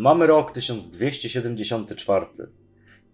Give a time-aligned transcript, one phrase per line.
[0.00, 2.26] Mamy rok 1274.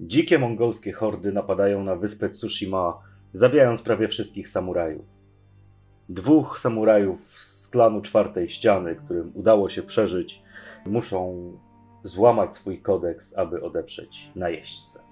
[0.00, 2.98] Dzikie mongolskie hordy napadają na wyspę Tsushima,
[3.32, 5.04] zabijając prawie wszystkich samurajów.
[6.08, 10.42] Dwóch samurajów z klanu czwartej ściany, którym udało się przeżyć,
[10.84, 11.52] muszą
[12.04, 15.05] złamać swój kodeks, aby odeprzeć najeźdźcę.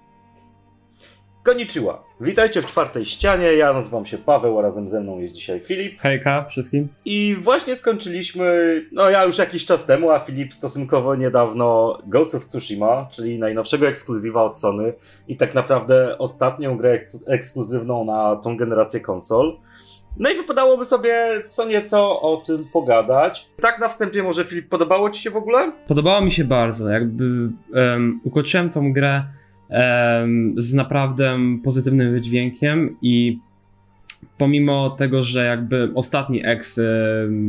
[1.45, 2.03] Konnichiwa.
[2.21, 3.53] Witajcie w czwartej ścianie.
[3.53, 5.99] Ja nazywam się Paweł, a razem ze mną jest dzisiaj Filip.
[5.99, 6.87] Hejka wszystkim.
[7.05, 8.45] I właśnie skończyliśmy,
[8.91, 13.87] no ja już jakiś czas temu, a Filip stosunkowo niedawno Ghost of Tsushima, czyli najnowszego
[13.87, 14.93] ekskluzywa od Sony
[15.27, 19.57] i tak naprawdę ostatnią grę eks ekskluzywną na tą generację konsol.
[20.17, 23.49] No i wypadałoby sobie co nieco o tym pogadać.
[23.61, 25.71] Tak na wstępie może Filip, podobało Ci się w ogóle?
[25.87, 29.23] Podobało mi się bardzo, jakby um, ukończyłem tą grę
[30.57, 33.39] z naprawdę pozytywnym wydźwiękiem i
[34.37, 36.79] pomimo tego, że jakby ostatni ex,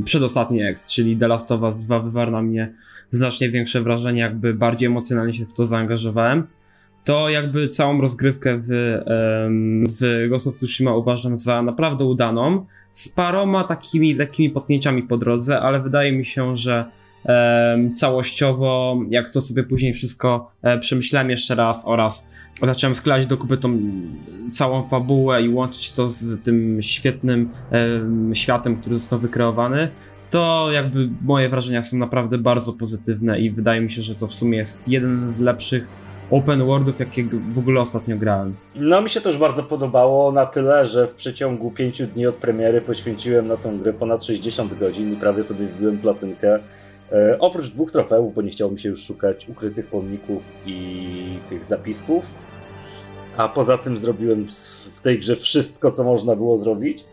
[0.04, 2.72] przedostatni ex, czyli The Last of Us 2 wywarł na mnie
[3.10, 6.46] znacznie większe wrażenie, jakby bardziej emocjonalnie się w to zaangażowałem,
[7.04, 8.68] to jakby całą rozgrywkę w,
[10.00, 15.60] w Ghost of Tsushima uważam za naprawdę udaną, z paroma takimi lekkimi potknięciami po drodze,
[15.60, 16.84] ale wydaje mi się, że
[17.96, 22.26] całościowo, jak to sobie później wszystko e, przemyślałem jeszcze raz oraz
[22.62, 23.78] zacząłem składać do kupy tą
[24.50, 27.50] całą fabułę i łączyć to z tym świetnym
[28.32, 29.88] światem, który został wykreowany,
[30.30, 34.34] to jakby moje wrażenia są naprawdę bardzo pozytywne i wydaje mi się, że to w
[34.34, 35.86] sumie jest jeden z lepszych
[36.30, 38.54] open worldów, jakie w ogóle ostatnio grałem.
[38.74, 42.80] No mi się też bardzo podobało na tyle, że w przeciągu pięciu dni od premiery
[42.80, 46.58] poświęciłem na tą grę ponad 60 godzin i prawie sobie wbiłem platynkę.
[47.12, 51.64] E, oprócz dwóch trofeów, bo nie chciało mi się już szukać ukrytych pomników i tych
[51.64, 52.24] zapisków.
[53.36, 54.46] A poza tym zrobiłem
[54.94, 57.04] w tej grze wszystko, co można było zrobić.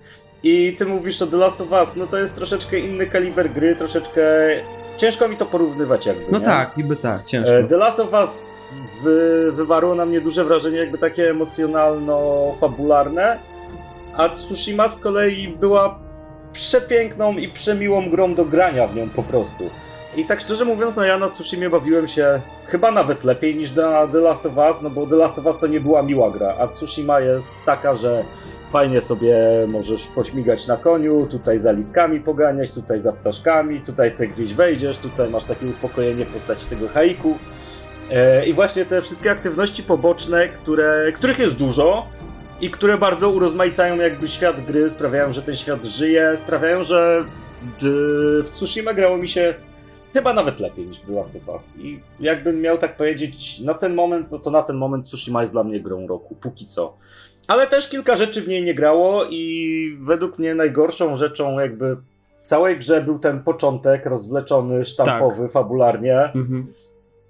[0.43, 3.75] I ty mówisz o The Last of Us, no to jest troszeczkę inny kaliber gry,
[3.75, 4.23] troszeczkę
[4.97, 6.31] ciężko mi to porównywać jakby.
[6.31, 6.45] No nie?
[6.45, 7.53] tak, niby tak, ciężko.
[7.53, 8.63] E, The Last of Us
[9.03, 13.37] wy, wywarło na mnie duże wrażenie jakby takie emocjonalno-fabularne,
[14.17, 15.99] a Tsushima z kolei była
[16.53, 19.69] przepiękną i przemiłą grą do grania w nią po prostu.
[20.15, 24.07] I tak szczerze mówiąc, no ja na Tsushima bawiłem się chyba nawet lepiej niż na
[24.07, 26.55] The Last of Us, no bo The Last of Us to nie była miła gra,
[26.59, 28.23] a Tsushima jest taka, że
[28.71, 29.37] fajnie sobie
[29.67, 34.97] możesz pośmigać na koniu, tutaj za liskami poganiać, tutaj za ptaszkami, tutaj sobie gdzieś wejdziesz,
[34.97, 37.37] tutaj masz takie uspokojenie w postaci tego haiku.
[38.11, 42.07] E, I właśnie te wszystkie aktywności poboczne, które, których jest dużo,
[42.63, 47.23] i które bardzo urozmaicają jakby świat gry, sprawiają, że ten świat żyje, sprawiają, że
[47.81, 49.53] w, Tsushima grało mi się
[50.13, 51.69] chyba nawet lepiej niż w The Last of Us.
[51.77, 55.53] I jakbym miał tak powiedzieć, na ten moment, no to na ten moment Tsushima jest
[55.53, 56.97] dla mnie grą roku, póki co.
[57.47, 61.95] Ale też kilka rzeczy w niej nie grało i według mnie najgorszą rzeczą jakby
[62.43, 65.51] w całej grze był ten początek rozwleczony, sztampowy, tak.
[65.51, 66.19] fabularnie.
[66.19, 66.73] Mhm.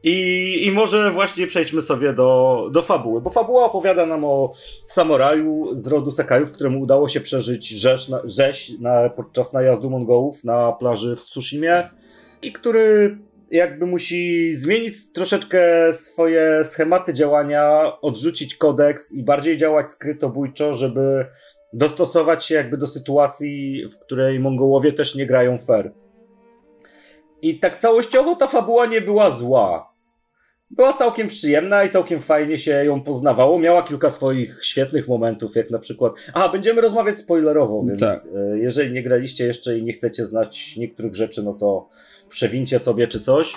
[0.03, 4.53] I, I może właśnie przejdźmy sobie do, do fabuły, bo fabuła opowiada nam o
[4.87, 10.43] samuraju z rodu Sekajów, któremu udało się przeżyć rzeź, na, rzeź na, podczas najazdu Mongołów
[10.43, 11.89] na plaży w Tsushimie
[12.41, 13.17] i który
[13.51, 21.25] jakby musi zmienić troszeczkę swoje schematy działania, odrzucić kodeks i bardziej działać skrytobójczo, żeby
[21.73, 25.91] dostosować się jakby do sytuacji, w której Mongołowie też nie grają fair.
[27.41, 29.92] I tak całościowo ta fabuła nie była zła
[30.69, 33.59] była całkiem przyjemna i całkiem fajnie się ją poznawało.
[33.59, 36.13] Miała kilka swoich świetnych momentów, jak na przykład.
[36.33, 38.19] Aha, będziemy rozmawiać spoilerowo, więc tak.
[38.35, 41.89] E, jeżeli nie graliście jeszcze i nie chcecie znać niektórych rzeczy, no to
[42.29, 43.53] przewincie sobie czy coś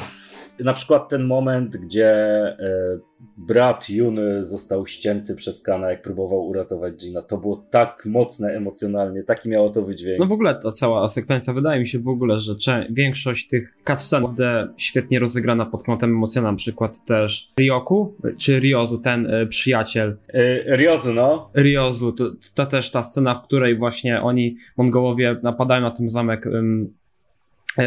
[0.59, 2.99] na przykład ten moment, gdzie e,
[3.37, 9.23] brat Juny został ścięty przez Kana, jak próbował uratować Gina, to było tak mocne emocjonalnie,
[9.23, 10.21] taki miało to wydźwięk.
[10.21, 12.55] No w ogóle ta cała sekwencja, wydaje mi się w ogóle, że
[12.91, 18.99] większość tych cutscen naprawdę świetnie rozegrana pod kątem emocjonalnym, na przykład też Ryoku, czy Ryozu,
[18.99, 20.17] ten y, przyjaciel.
[20.35, 21.51] Y, Ryozu, no.
[21.55, 22.25] Ryozu, to,
[22.55, 26.63] to też ta scena, w której właśnie oni, Mongołowie, napadają na ten zamek E,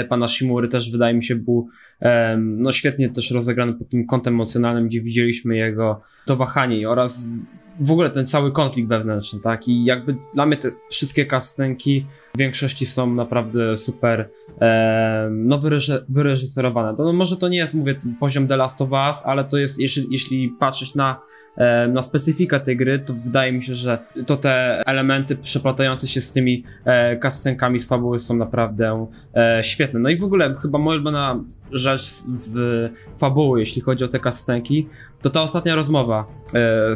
[0.09, 1.69] pana Shimury też wydaje mi się był
[2.37, 7.23] no świetnie też rozegrany pod tym kątem emocjonalnym, gdzie widzieliśmy jego to wahanie oraz
[7.79, 9.67] w ogóle ten cały konflikt wewnętrzny, tak?
[9.67, 14.29] I jakby dla mnie te wszystkie kastenki w większości są naprawdę super
[14.61, 16.97] e, no wyreż wyreżyserowane.
[16.97, 19.79] To, no może to nie jest, mówię, poziom The Last of Us, ale to jest,
[19.79, 21.21] jeśli, jeśli patrzeć na,
[21.57, 26.21] e, na specyfikę tej gry, to wydaje mi się, że to te elementy przeplatające się
[26.21, 29.99] z tymi e, kastenkami z fabuły są naprawdę e, świetne.
[29.99, 34.19] No i w ogóle chyba moja ulubiona rzecz z, z fabuły, jeśli chodzi o te
[34.19, 34.87] kastenki,
[35.21, 36.95] to ta ostatnia rozmowa e,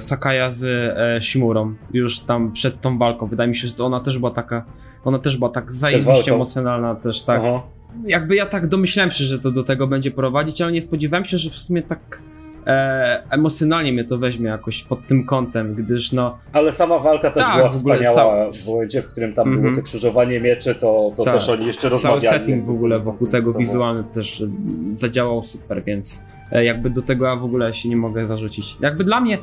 [0.49, 3.27] z e, Shimurą, już tam przed tą walką.
[3.27, 4.65] Wydaje mi się, że ona też była taka,
[5.05, 7.41] ona też była tak zajebiście emocjonalna też, tak.
[7.43, 7.61] Aha.
[8.07, 11.37] jakby ja tak domyślałem się, że to do tego będzie prowadzić, ale nie spodziewałem się,
[11.37, 12.21] że w sumie tak
[12.67, 16.37] e, emocjonalnie mnie to weźmie jakoś pod tym kątem, gdyż no...
[16.53, 18.51] Ale sama walka też Tak, była w ogóle wspaniała.
[18.51, 19.63] sam- W momencie, w którym tam Mhm.
[19.63, 21.33] było to krzyżowanie mieczy, to, to Tak.
[21.33, 22.27] też oni jeszcze Cały rozmawiali.
[22.27, 23.59] setting w ogóle wokół tego Sobą.
[23.65, 24.47] wizualny też e,
[24.97, 28.77] zadziałał super, więc e, jakby do tego ja w ogóle się nie mogę zarzucić.
[28.81, 29.37] Jakby dla mnie,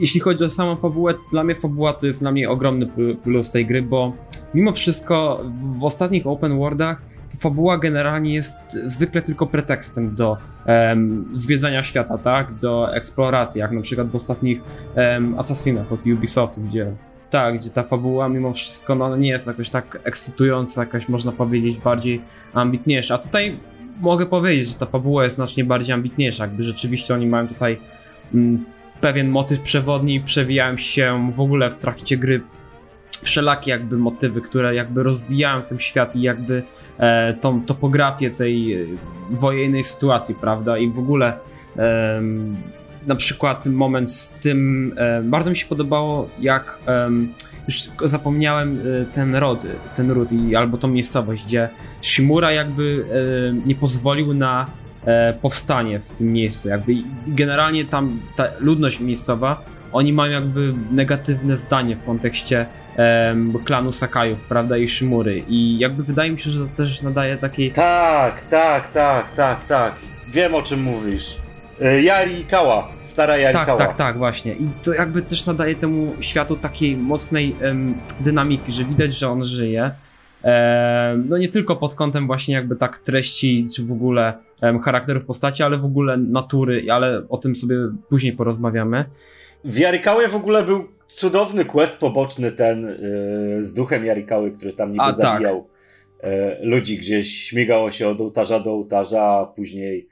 [0.00, 3.50] jeśli chodzi o samą fabułę, dla mnie fabuła to jest dla mnie ogromny pl- plus
[3.50, 4.12] tej gry, bo
[4.54, 7.02] mimo wszystko w ostatnich open worldach
[7.40, 12.54] fabuła generalnie jest zwykle tylko pretekstem do em, zwiedzania świata, tak?
[12.54, 14.60] Do eksploracji, jak na przykład w ostatnich
[14.94, 16.92] em, Assassinach od Ubisoft, gdzie
[17.30, 21.78] tak, gdzie ta fabuła mimo wszystko no, nie jest jakoś tak ekscytująca, jakaś można powiedzieć
[21.78, 22.20] bardziej
[22.54, 23.14] ambitniejsza.
[23.14, 23.58] A tutaj
[24.00, 27.78] mogę powiedzieć, że ta fabuła jest znacznie bardziej ambitniejsza, jakby rzeczywiście oni mają tutaj
[28.34, 28.64] mm,
[29.00, 32.40] pewien motyw przewodni, przewijają się w ogóle w trakcie gry
[33.22, 36.62] wszelakie jakby motywy, które jakby rozwijają ten świat i jakby
[36.98, 38.86] e, tą topografię tej e,
[39.30, 40.78] wojennej sytuacji, prawda?
[40.78, 41.38] I w ogóle
[41.76, 42.56] em,
[43.06, 46.78] na przykład moment z tym, e, bardzo mi się podobało jak
[47.68, 49.66] już zapomniałem e, ten rod,
[49.96, 51.68] ten ród i albo tą miejscowość, gdzie
[52.02, 54.66] Shimura jakby e, nie pozwolił na
[55.04, 60.74] e, powstanie w tym miejscu, jakby i generalnie tam ta ludność miejscowa, oni mają jakby
[60.90, 62.66] negatywne zdanie w kontekście
[62.96, 67.36] em, klanu Sakajów, prawda, i Shimury i jakby wydaje mi się, że to też nadaje
[67.36, 69.94] takiej Tak, tak, tak, tak, tak.
[70.28, 71.36] Wiem o czym mówisz.
[71.82, 73.78] Y, Yari Kała, stara Yari Tak, Kała.
[73.78, 74.52] tak, tak, właśnie.
[74.52, 79.44] I to jakby też nadaje temu światu takiej mocnej em, dynamiki, że widać, że on
[79.44, 79.90] żyje.
[81.24, 85.62] No nie tylko pod kątem właśnie jakby tak treści, czy w ogóle em, charakterów postaci,
[85.62, 87.76] ale w ogóle natury, ale o tym sobie
[88.08, 89.04] później porozmawiamy.
[89.64, 94.92] W Jarikały w ogóle był cudowny quest poboczny ten y, z duchem Jarikały, który tam
[94.92, 95.16] niby A, tak.
[95.16, 95.68] zabijał
[96.24, 96.26] y,
[96.66, 100.08] ludzi gdzieś, śmigało się od ołtarza do ołtarza, a później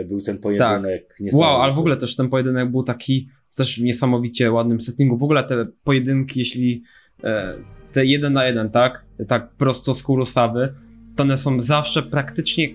[0.00, 1.16] y, był ten pojedynek.
[1.20, 1.50] niesamowity.
[1.50, 5.16] Wow, ale w ogóle też ten pojedynek był taki też w niesamowicie ładnym settingu.
[5.16, 6.82] W ogóle te pojedynki, jeśli
[7.24, 7.54] e,
[7.92, 9.04] te jeden na jeden, tak?
[9.28, 10.74] Tak prosto z Kurosawy,
[11.16, 12.68] to one są zawsze praktycznie.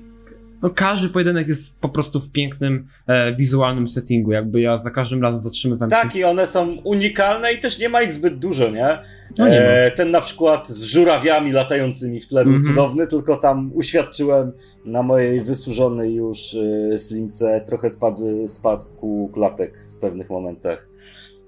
[0.61, 4.31] No każdy pojedynek jest po prostu w pięknym e, wizualnym settingu.
[4.31, 8.01] Jakby ja za każdym razem zatrzymywałem Tak, i one są unikalne i też nie ma
[8.01, 8.97] ich zbyt dużo, nie?
[9.37, 9.59] No nie.
[9.61, 12.75] E, ten na przykład z żurawiami latającymi w tle był Mhm.
[12.75, 14.51] cudowny, tylko tam uświadczyłem
[14.85, 18.17] na mojej wysłużonej już y, slimce trochę spad,
[18.47, 20.86] spadku klatek w pewnych momentach.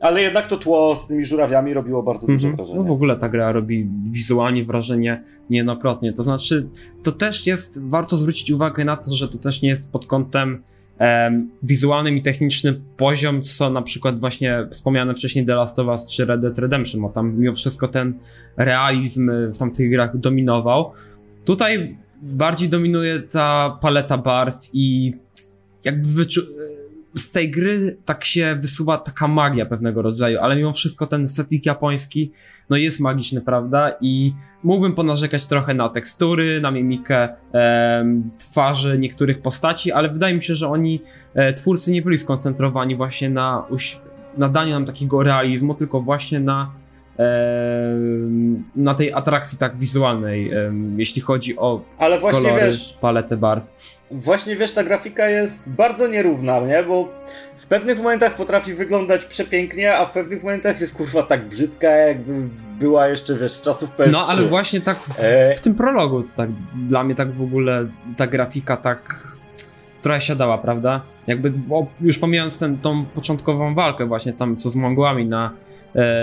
[0.01, 2.56] Ale jednak to tło z tymi żurawiami robiło bardzo duże Mhm.
[2.56, 2.78] wrażenie.
[2.80, 6.13] No w ogóle ta gra robi wizualnie wrażenie niejednokrotnie.
[6.13, 6.68] To znaczy,
[7.04, 10.63] to też jest, warto zwrócić uwagę na to, że to też nie jest pod kątem
[10.98, 16.07] em, wizualnym i technicznym poziom, co na przykład właśnie wspomniane wcześniej The Last of Us
[16.07, 18.13] czy Red Dead Redemption, bo tam mimo wszystko ten
[18.57, 20.92] realizm w tamtych grach dominował.
[21.45, 25.13] Tutaj bardziej dominuje ta paleta barw i
[25.84, 26.45] jakby wyczu-
[27.15, 31.65] z tej gry tak się wysuwa taka magia pewnego rodzaju, ale mimo wszystko ten setting
[31.65, 32.31] japoński
[32.69, 33.91] no jest magiczny, prawda?
[34.01, 34.33] I
[34.63, 40.56] mógłbym ponarzekać trochę na tekstury, na mimikę em, twarzy niektórych postaci, ale wydaje mi się,
[40.56, 41.01] że oni,
[41.33, 43.65] e, twórcy nie byli skoncentrowani właśnie na
[44.38, 46.71] nadaniu nam takiego realizmu, tylko właśnie na
[48.75, 50.51] na tej atrakcji tak wizualnej,
[50.98, 53.63] jeśli chodzi o Ale właśnie kolory, wiesz, paletę barw.
[54.12, 56.83] Właśnie wiesz, ta grafika jest bardzo nierówna, nie?
[56.83, 57.07] Bo
[57.57, 62.33] w pewnych momentach potrafi wyglądać przepięknie, a w pewnych momentach jest kurwa tak brzydka, jakby
[62.80, 64.11] była jeszcze, wiesz, z czasów PS3.
[64.11, 65.56] No, ale właśnie tak w, E.
[65.56, 66.49] w tym prologu, to tak
[66.88, 69.28] dla mnie tak w ogóle ta grafika tak
[70.02, 71.02] trochę siadała, prawda?
[71.28, 71.52] Jakby
[72.02, 75.52] już pomijając ten, tą początkową walkę właśnie tam, co z Mongołami na,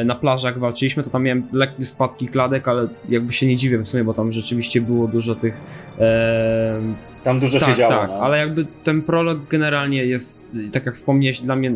[0.04, 3.88] na plażach walczyliśmy, to tam miałem lekkie spadki kladek, ale jakby się nie dziwię w
[3.88, 5.60] sumie, bo tam rzeczywiście było dużo tych
[5.98, 6.80] e,
[7.22, 7.92] Tam dużo tak, się działo.
[7.94, 8.16] tak, no.
[8.16, 11.72] ale jakby ten prolog generalnie jest, tak jak wspomniałeś, dla mnie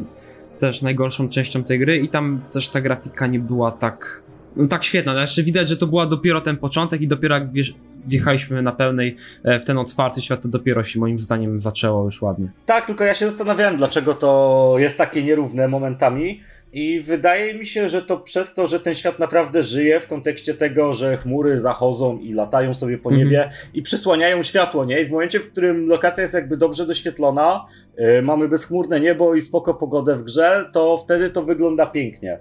[0.59, 4.23] też najgorszą częścią tej gry i tam też ta grafika nie była tak,
[4.57, 5.15] no tak świetna.
[5.15, 7.75] No jeszcze widać, że to była dopiero ten początek i dopiero jak wiesz,
[8.07, 12.23] wjechaliśmy na pełnej e, w ten otwarty świat, to dopiero się moim zdaniem zaczęło już
[12.23, 12.49] ładnie.
[12.67, 16.41] Tak, tylko ja się zastanawiałem, dlaczego to jest takie nierówne momentami.
[16.73, 20.55] I wydaje mi się, że to przez to, że ten świat naprawdę żyje w kontekście
[20.55, 23.29] tego, że chmury zachodzą i latają sobie po Mhm.
[23.29, 25.01] niebie i przysłaniają światło, nie?
[25.01, 27.67] I w momencie, w którym lokacja jest jakby dobrze doświetlona,
[27.99, 32.39] yy, mamy bezchmurne niebo i spoko pogodę w grze, to wtedy to wygląda pięknie.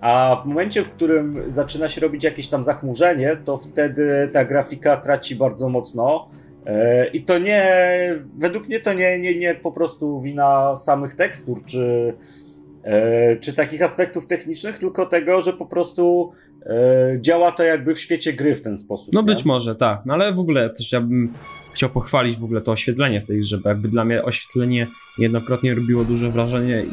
[0.00, 4.96] A w momencie, w którym zaczyna się robić jakieś tam zachmurzenie, to wtedy ta grafika
[4.96, 6.28] traci bardzo mocno.
[6.66, 7.64] E, I to nie,
[8.38, 12.14] według mnie to nie, nie, nie po prostu wina samych tekstur, czy,
[13.40, 16.32] czy takich aspektów technicznych, tylko tego, że po prostu
[16.66, 19.12] e, działa to jakby w świecie gry w ten sposób.
[19.12, 19.26] No nie?
[19.26, 20.00] być może, tak.
[20.06, 21.32] No ale w ogóle też ja bym
[21.72, 24.86] chciał pochwalić w ogóle to oświetlenie w tej grze, bo jakby dla mnie oświetlenie
[25.18, 26.84] jednokrotnie robiło duże wrażenie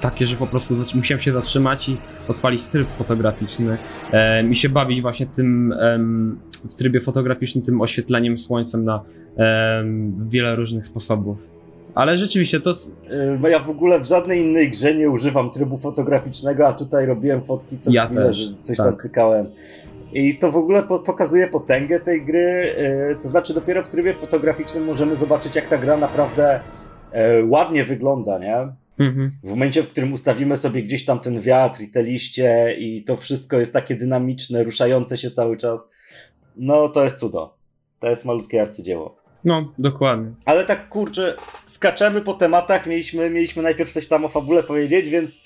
[0.00, 1.96] takie, że po prostu musiałem się zatrzymać i
[2.28, 3.78] odpalić tryb fotograficzny
[4.12, 6.38] e, i się bawić właśnie tym em,
[6.70, 9.02] w trybie fotograficznym, tym oświetleniem słońcem na
[9.36, 11.63] em, wiele różnych sposobów.
[11.94, 12.74] Ale rzeczywiście to,
[13.44, 17.42] E, ja w ogóle w żadnej innej grze nie używam trybu fotograficznego, a tutaj robiłem
[17.42, 18.86] fotki co Ja chwilę, też, że coś tak.
[18.86, 19.46] tam cykałem.
[20.12, 22.74] I to w ogóle po, pokazuje potęgę tej gry.
[22.78, 26.60] e, To znaczy, dopiero w trybie fotograficznym możemy zobaczyć, jak ta gra naprawdę
[27.12, 28.56] e, ładnie wygląda, nie?
[28.98, 29.30] mhm.
[29.42, 33.16] W momencie, w którym ustawimy sobie gdzieś tam ten wiatr i te liście, i to
[33.16, 35.88] wszystko jest takie dynamiczne, ruszające się cały czas,
[36.56, 37.54] no to jest cudo.
[38.00, 39.16] To jest malutkie arcydzieło.
[39.44, 40.32] No dokładnie.
[40.44, 41.36] Ale tak kurczę,
[41.66, 45.40] skaczemy po tematach, mieliśmy, mieliśmy najpierw coś tam o fabule powiedzieć, więc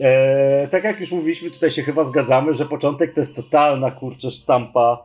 [0.00, 4.30] e, tak jak już mówiliśmy, tutaj się chyba zgadzamy, że początek to jest totalna kurczę
[4.30, 5.04] sztampa.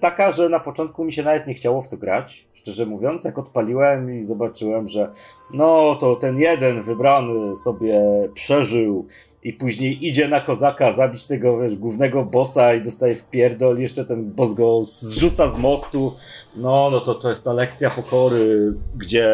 [0.00, 3.38] Taka, że na początku mi się nawet nie chciało w to grać, szczerze mówiąc, jak
[3.38, 5.10] odpaliłem i zobaczyłem, że
[5.52, 8.00] no to ten jeden wybrany sobie
[8.34, 9.06] przeżył
[9.42, 14.04] i później idzie na kozaka zabić tego wiesz, głównego bossa i dostaje w pierdol, jeszcze
[14.04, 16.16] ten boss go zrzuca z mostu,
[16.56, 19.28] no, no to, to jest ta lekcja pokory, gdzie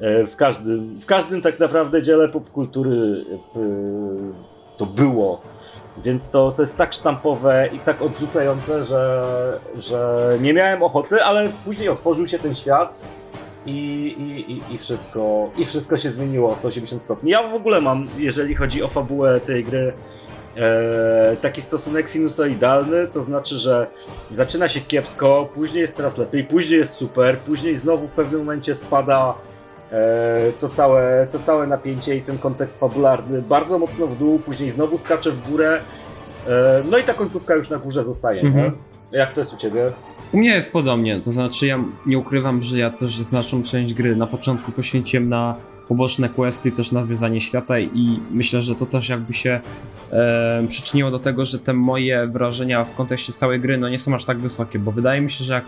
[0.00, 3.24] e, w każdym, w każdym tak naprawdę dziele popkultury
[3.56, 3.60] e,
[4.76, 5.40] to było.
[6.04, 9.24] Więc to, to jest tak sztampowe i tak odrzucające, że,
[9.78, 13.00] że nie miałem ochoty, ale później otworzył się ten świat
[13.66, 13.72] i,
[14.48, 17.30] i, i, wszystko, i wszystko się zmieniło o 180 stopni.
[17.30, 19.92] Ja w ogóle mam, jeżeli chodzi o fabułę tej gry,
[20.56, 23.86] e, taki stosunek sinusoidalny, to znaczy, że
[24.30, 28.74] zaczyna się kiepsko, później jest coraz lepiej, później jest super, później znowu w pewnym momencie
[28.74, 29.34] spada
[29.92, 34.70] e, to, całe, to całe napięcie i ten kontekst fabularny bardzo mocno w dół, później
[34.70, 35.80] znowu skacze w górę,
[36.48, 38.40] e, no i ta końcówka już na górze zostaje.
[38.40, 38.64] Mhm.
[39.12, 39.18] Nie?
[39.18, 39.92] Jak to jest u ciebie?
[40.32, 44.16] U mnie jest podobnie, to znaczy ja nie ukrywam, że ja też znaczną część gry
[44.16, 45.54] na początku poświęciłem na
[45.88, 49.60] poboczne questy też na zwiedzanie świata i myślę, że to też jakby się
[50.12, 54.14] e, przyczyniło do tego, że te moje wrażenia w kontekście całej gry no nie są
[54.14, 55.64] aż tak wysokie, bo wydaje mi się, że jak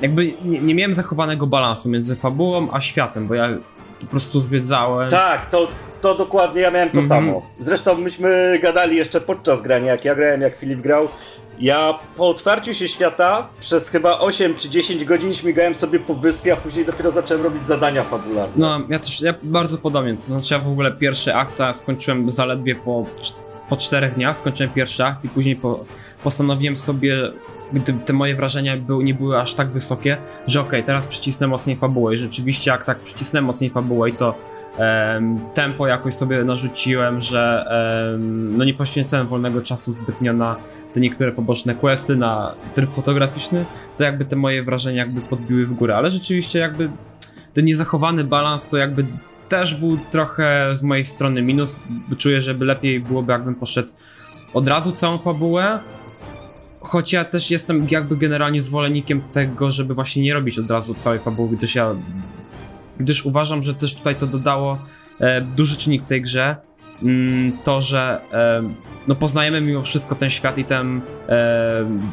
[0.00, 3.48] jakby nie, nie miałem zachowanego balansu między fabułą a światem, bo ja
[4.04, 5.10] po prostu zwiedzałem.
[5.10, 5.68] Tak, to,
[6.00, 7.08] to dokładnie ja miałem to Mhm.
[7.08, 7.42] samo.
[7.60, 11.08] Zresztą myśmy gadali jeszcze podczas grania, jak ja grałem, jak Filip grał.
[11.58, 16.52] Ja po otwarciu się świata przez chyba 8 czy 10 godzin śmigałem sobie po wyspie,
[16.52, 18.52] a później dopiero zacząłem robić zadania fabularne.
[18.56, 22.30] No, ja też, ja bardzo podobnie, to znaczy ja w ogóle pierwszy akt a skończyłem
[22.30, 23.06] zaledwie po,
[23.68, 25.84] po czterech dniach, skończyłem pierwszy akt i później po,
[26.24, 27.16] postanowiłem sobie,
[28.04, 32.18] te moje wrażenia nie były aż tak wysokie, że okej, teraz przycisnę mocniej fabułę i
[32.18, 34.34] rzeczywiście jak tak przycisnę mocniej fabułę i to
[34.78, 37.64] em, tempo jakoś sobie narzuciłem, że
[38.14, 40.56] em, no nie poświęcałem wolnego czasu zbytnio na
[40.92, 43.64] te niektóre poboczne questy, na tryb fotograficzny,
[43.96, 46.90] to jakby te moje wrażenia jakby podbiły w górę, ale rzeczywiście jakby
[47.54, 49.06] ten niezachowany balans to jakby
[49.48, 51.76] też był trochę z mojej strony minus.
[52.18, 53.88] Czuję, żeby lepiej byłoby, jakbym poszedł
[54.54, 55.78] od razu całą fabułę.
[56.82, 61.18] Choć ja też jestem jakby generalnie zwolennikiem tego, żeby właśnie nie robić od razu całej
[61.18, 61.94] fabuły, gdyż ja.
[62.98, 64.78] Gdyż uważam, że też tutaj to dodało
[65.20, 66.56] e, duży czynnik w tej grze.
[67.02, 68.62] Mm, to, że e,
[69.08, 71.00] no poznajemy mimo wszystko ten świat i tę e,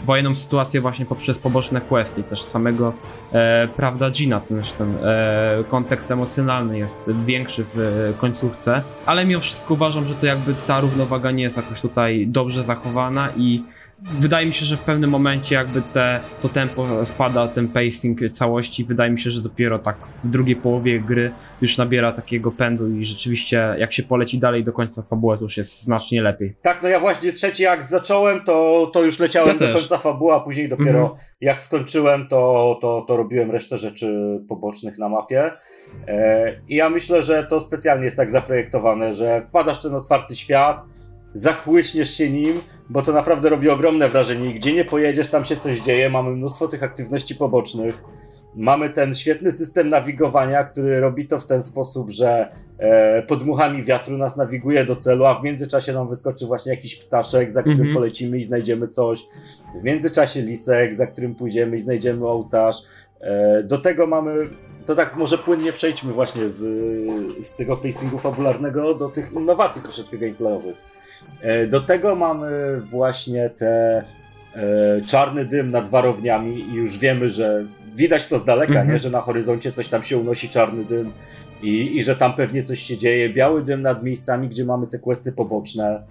[0.05, 2.93] wojenną sytuację właśnie poprzez poboczne questy, też samego
[3.33, 9.41] e, prawda Gina, ten, ten e, kontekst emocjonalny jest większy w e, końcówce, ale mimo
[9.41, 13.63] wszystko uważam, że to jakby ta równowaga nie jest jakoś tutaj dobrze zachowana i
[14.19, 18.83] wydaje mi się, że w pewnym momencie jakby te, to tempo spada, ten pacing całości,
[18.85, 23.05] wydaje mi się, że dopiero tak w drugiej połowie gry już nabiera takiego pędu i
[23.05, 26.55] rzeczywiście jak się poleci dalej do końca fabuły, to już jest znacznie lepiej.
[26.61, 29.75] Tak, no ja właśnie trzeci akt zacząłem, to, to już leciałem Ja do też.
[29.81, 31.19] końca fabuły, a później dopiero Mhm.
[31.41, 35.51] jak skończyłem, to, to, to robiłem resztę rzeczy pobocznych na mapie.
[36.07, 40.35] E, I ja myślę, że to specjalnie jest tak zaprojektowane, że wpadasz w ten otwarty
[40.35, 40.83] świat,
[41.33, 44.49] zachłyśniesz się nim, bo to naprawdę robi ogromne wrażenie.
[44.49, 48.03] I Gdzie nie pojedziesz, tam się coś dzieje, mamy mnóstwo tych aktywności pobocznych.
[48.55, 54.17] Mamy ten świetny system nawigowania, który robi to w ten sposób, że e, podmuchami wiatru
[54.17, 57.95] nas nawiguje do celu, a w międzyczasie nam wyskoczy właśnie jakiś ptaszek, za którym Mhm.
[57.95, 59.25] polecimy i znajdziemy coś.
[59.81, 62.75] W międzyczasie lisek, za którym pójdziemy i znajdziemy ołtarz.
[63.21, 64.47] E, do tego mamy,
[64.85, 66.57] to tak może płynnie przejdźmy właśnie z,
[67.47, 70.75] z tego pacingu fabularnego do tych innowacji troszeczkę gameplayowych.
[71.41, 74.03] E, do tego mamy właśnie te
[74.55, 78.91] e, czarny dym nad warowniami i już wiemy, że widać to z daleka, Mhm.
[78.91, 78.99] nie?
[78.99, 81.11] że na horyzoncie coś tam się unosi czarny dym
[81.61, 83.29] i, i że tam pewnie coś się dzieje.
[83.29, 86.03] Biały dym nad miejscami, gdzie mamy te questy poboczne.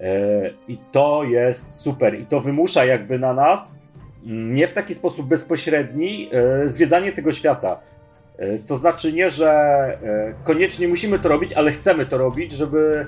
[0.00, 2.20] E, I to jest super.
[2.20, 3.78] I to wymusza jakby na nas,
[4.26, 6.30] mm, nie w taki sposób bezpośredni,
[6.66, 7.80] zwiedzanie tego świata.
[8.66, 9.52] To znaczy nie, że
[10.44, 13.06] koniecznie musimy to robić, ale chcemy to robić, żeby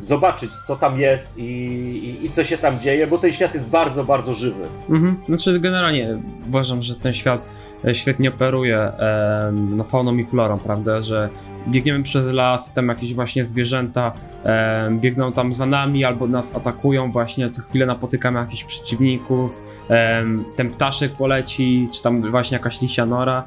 [0.00, 3.68] zobaczyć, co tam jest i, i, i co się tam dzieje, bo ten świat jest
[3.68, 4.64] bardzo, bardzo żywy.
[4.90, 5.16] Mhm.
[5.26, 7.40] Znaczy generalnie uważam, że ten świat
[7.84, 11.28] e, świetnie operuje em, no, fauną i florą, prawda, że
[11.68, 14.12] biegniemy przez las, tam jakieś właśnie zwierzęta
[14.44, 20.44] em, biegną tam za nami albo nas atakują właśnie, co chwilę napotykamy jakichś przeciwników, em,
[20.56, 23.44] ten ptaszek poleci, czy tam właśnie jakaś lisia nora,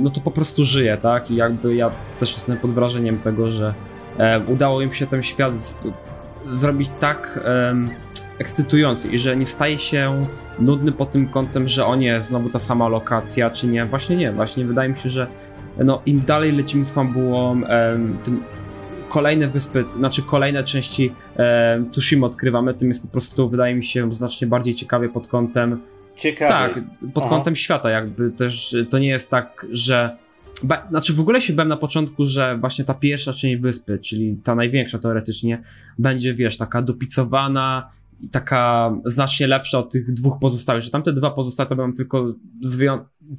[0.00, 3.74] no to po prostu żyje, tak, i jakby ja też jestem pod wrażeniem tego, że
[4.46, 5.76] udało im się ten świat
[6.54, 7.40] zrobić tak
[8.38, 10.26] ekscytujący i że nie staje się
[10.58, 13.84] nudny pod tym kątem, że o nie, znowu ta sama lokacja, czy nie.
[13.84, 15.26] Właśnie nie, właśnie wydaje mi się, że
[15.84, 17.60] no, im dalej lecimy z fabułą,
[18.24, 18.42] tym
[19.08, 24.14] kolejne wyspy, znaczy kolejne części em, Tsushima odkrywamy, tym jest po prostu, wydaje mi się,
[24.14, 25.80] znacznie bardziej ciekawie pod kątem
[26.16, 26.48] Ciekawe.
[26.48, 26.84] tak,
[27.14, 27.34] pod Aha.
[27.36, 30.16] kątem świata jakby też to nie jest tak, że
[30.62, 34.36] ba, znaczy w ogóle się bałem na początku, że właśnie ta pierwsza część wyspy, czyli
[34.44, 35.62] ta największa teoretycznie,
[35.98, 37.90] będzie wiesz, taka dopicowana
[38.20, 42.34] i taka znacznie lepsza od tych dwóch pozostałych, że tamte dwa pozostałe to będą tylko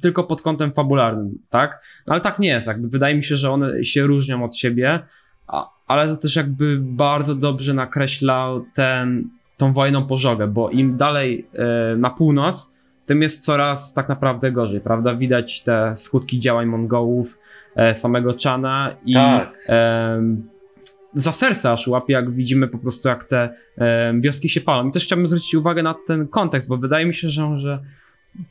[0.00, 1.84] tylko pod kątem fabularnym, tak?
[2.08, 5.00] Ale tak nie jest, jakby wydaje mi się, że one się różnią od siebie,
[5.46, 9.72] a, ale to też jakby bardzo dobrze nakreślał ten, tą
[10.06, 12.69] pożogę, bo im dalej e, na północ,
[13.10, 15.14] tym jest coraz tak naprawdę gorzej, prawda?
[15.14, 17.38] Widać te skutki działań Mongołów,
[17.76, 19.58] e, samego Chana i Tak.
[19.66, 20.48] em,
[21.14, 24.88] za serce aż łapie, jak widzimy po prostu, jak te em, wioski się palą.
[24.88, 27.78] I też chciałbym zwrócić uwagę na ten kontekst, bo wydaje mi się, że, że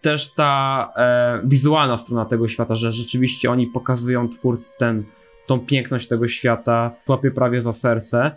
[0.02, 5.04] też ta e, wizualna strona tego świata, że rzeczywiście oni pokazują twórcy ten,
[5.48, 8.32] tą piękność tego świata, łapie prawie za serce.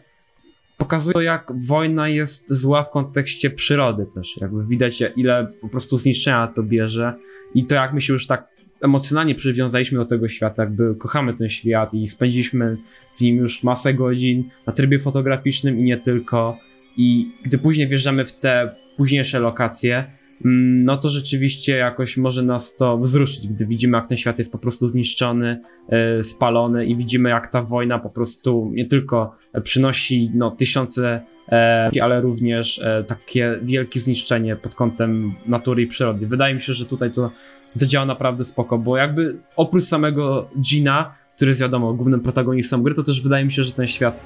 [0.77, 4.37] Pokazują, jak wojna jest zła w kontekście przyrody też.
[4.41, 7.15] Jakby widać, ile po prostu zniszczenia to bierze
[7.55, 8.53] i to, jak my się już tak
[8.83, 12.77] emocjonalnie przywiązaliśmy do tego świata, jakby kochamy ten świat i spędziliśmy
[13.17, 16.59] w nim już masę godzin na trybie fotograficznym i nie tylko.
[16.97, 20.05] I gdy później wjeżdżamy w te późniejsze lokacje,
[20.45, 24.59] no to rzeczywiście jakoś może nas to wzruszyć, gdy widzimy, jak ten świat jest po
[24.59, 30.51] prostu zniszczony, e, spalony i widzimy, jak ta wojna po prostu nie tylko przynosi no,
[30.51, 36.27] tysiące, e, ale również e, takie wielkie zniszczenie pod kątem natury i przyrody.
[36.27, 37.31] Wydaje mi się, że tutaj to
[37.75, 43.03] zadziała naprawdę spoko, bo jakby oprócz samego Gina, który jest wiadomo głównym protagonistą gry, to
[43.03, 44.25] też wydaje mi się, że ten świat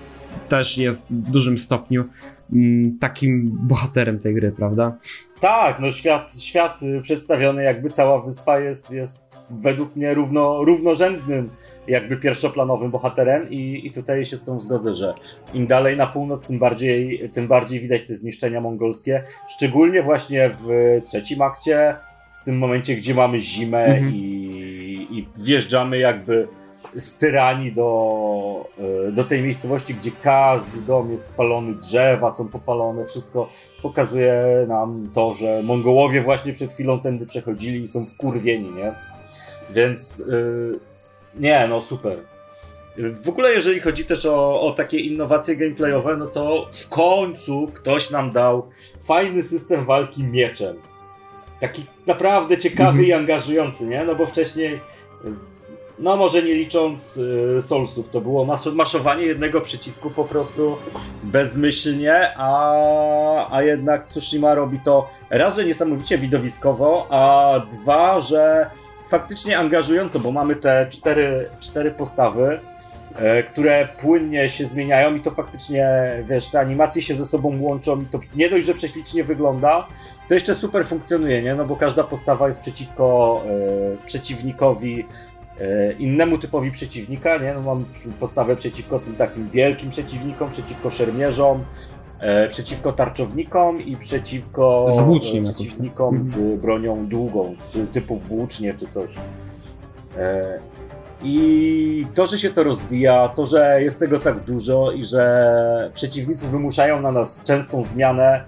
[0.49, 2.05] też jest w dużym stopniu
[2.53, 4.97] mm, takim bohaterem tej gry, prawda?
[5.41, 11.51] Tak, no świat, świat y, przedstawiony, jakby cała wyspa jest, jest według mnie równo, równorzędnym,
[11.89, 15.15] jakby pierwszoplanowym bohaterem i, i tutaj się z tą zgodzę, że
[15.55, 19.23] im dalej na północ, tym bardziej, tym bardziej widać te zniszczenia mongolskie,
[19.57, 20.67] szczególnie właśnie w
[21.05, 21.97] trzecim akcie,
[22.43, 24.15] w tym momencie, gdzie mamy zimę Mhm.
[24.15, 26.49] i, i wjeżdżamy jakby
[26.97, 28.69] z tyranii do,
[29.09, 33.49] y, do tej miejscowości, gdzie każdy dom jest spalony, drzewa są popalone, wszystko
[33.83, 38.95] pokazuje nam to, że Mongołowie właśnie przed chwilą tędy przechodzili i są wkurwieni, nie?
[39.71, 40.79] Więc yy,
[41.35, 42.19] nie, no super.
[42.99, 48.11] W ogóle jeżeli chodzi też o, o takie innowacje gameplayowe, no to w końcu ktoś
[48.11, 48.69] nam dał
[49.05, 50.77] fajny system walki mieczem.
[51.61, 53.07] Taki naprawdę ciekawy Mhm.
[53.07, 54.05] i angażujący, nie?
[54.05, 54.81] No bo wcześniej,
[55.99, 60.77] no może nie licząc yy, Soulsów, to było mas- maszowanie jednego przycisku po prostu
[61.23, 68.71] bezmyślnie, a, a jednak Tsushima robi to raz, że niesamowicie widowiskowo, a dwa, że
[69.09, 72.61] faktycznie angażująco, bo mamy te cztery, cztery postawy,
[73.17, 75.89] e, które płynnie się zmieniają i to faktycznie,
[76.29, 79.87] wiesz, te animacje się ze sobą łączą i to nie dość, że prześlicznie wygląda,
[80.29, 81.55] to jeszcze super funkcjonuje, nie?
[81.55, 83.43] No bo każda postawa jest przeciwko
[84.03, 85.07] e, przeciwnikowi,
[85.99, 87.55] innemu typowi przeciwnika, nie?
[87.55, 87.85] No mam
[88.21, 91.65] postawę przeciwko tym takim wielkim przeciwnikom, przeciwko szermierzom,
[92.21, 95.55] e, przeciwko tarczownikom i przeciwko Z e, tak.
[95.55, 99.11] przeciwnikom z bronią długą, czy typu włócznie, czy coś.
[100.17, 100.59] E,
[101.23, 106.49] I to, że się to rozwija, to, że jest tego tak dużo i że przeciwnicy
[106.49, 108.45] wymuszają na nas częstą zmianę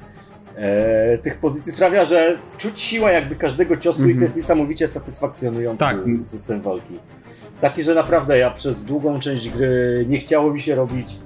[0.59, 4.18] e, tych pozycji sprawia, że czuć siłę jakby każdego ciosu i Mhm.
[4.18, 5.97] to jest niesamowicie satysfakcjonujący Tak.
[6.25, 6.99] system walki.
[7.61, 11.16] Taki, że naprawdę ja przez długą część gry nie chciało mi się robić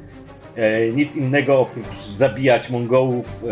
[0.57, 3.45] e, nic innego oprócz zabijać Mongołów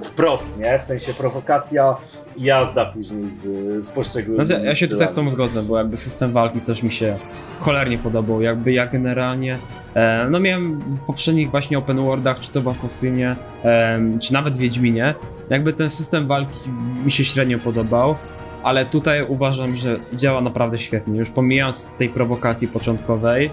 [0.00, 0.78] e, wprost, nie?
[0.78, 1.96] W sensie prowokacja
[2.36, 3.40] i jazda później z,
[3.84, 4.46] z poszczególnymi.
[4.46, 7.16] Znaczy, ja się tutaj z tą zgodzę, bo jakby system walki też mi się
[7.60, 8.42] cholernie podobał.
[8.42, 9.58] Jakby ja generalnie,
[10.30, 15.14] no miałem w poprzednich właśnie open worldach, czy to w Assassinie, e, czy nawet Wiedźminie,
[15.50, 16.70] jakby ten system walki
[17.04, 18.16] mi się średnio podobał.
[18.62, 21.18] Ale tutaj uważam, że działa naprawdę świetnie.
[21.18, 23.50] Już pomijając tej prowokacji początkowej,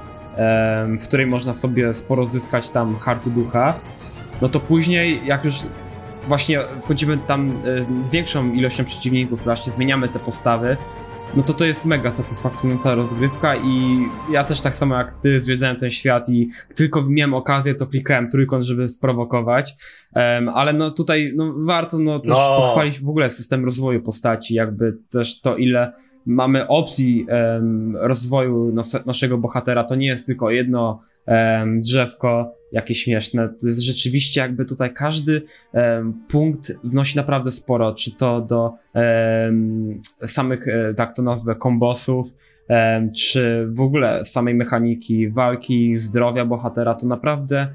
[0.99, 3.73] w której można sobie sporo zyskać tam hartu ducha,
[4.41, 5.55] no to później, jak już
[6.27, 10.77] właśnie wchodzimy tam e, z większą ilością przeciwników, właśnie zmieniamy te postawy,
[11.37, 15.75] no to to jest mega satysfakcjonująca rozgrywka i ja też tak samo jak ty zwiedzałem
[15.75, 19.75] ten świat i tylko miałem okazję, to klikałem trójkąt, żeby sprowokować,
[20.13, 22.57] Em, ale no tutaj no warto no też No.
[22.61, 25.93] pochwalić w ogóle system rozwoju postaci, jakby też to ile
[26.25, 33.03] mamy opcji em, rozwoju nas, naszego bohatera, to nie jest tylko jedno em, drzewko jakieś
[33.03, 35.41] śmieszne, to jest rzeczywiście jakby tutaj każdy
[35.73, 42.35] em, punkt wnosi naprawdę sporo, czy to do em, samych, e, tak to nazwę, kombosów,
[43.15, 47.67] czy w ogóle samej mechaniki walki, zdrowia bohatera, to naprawdę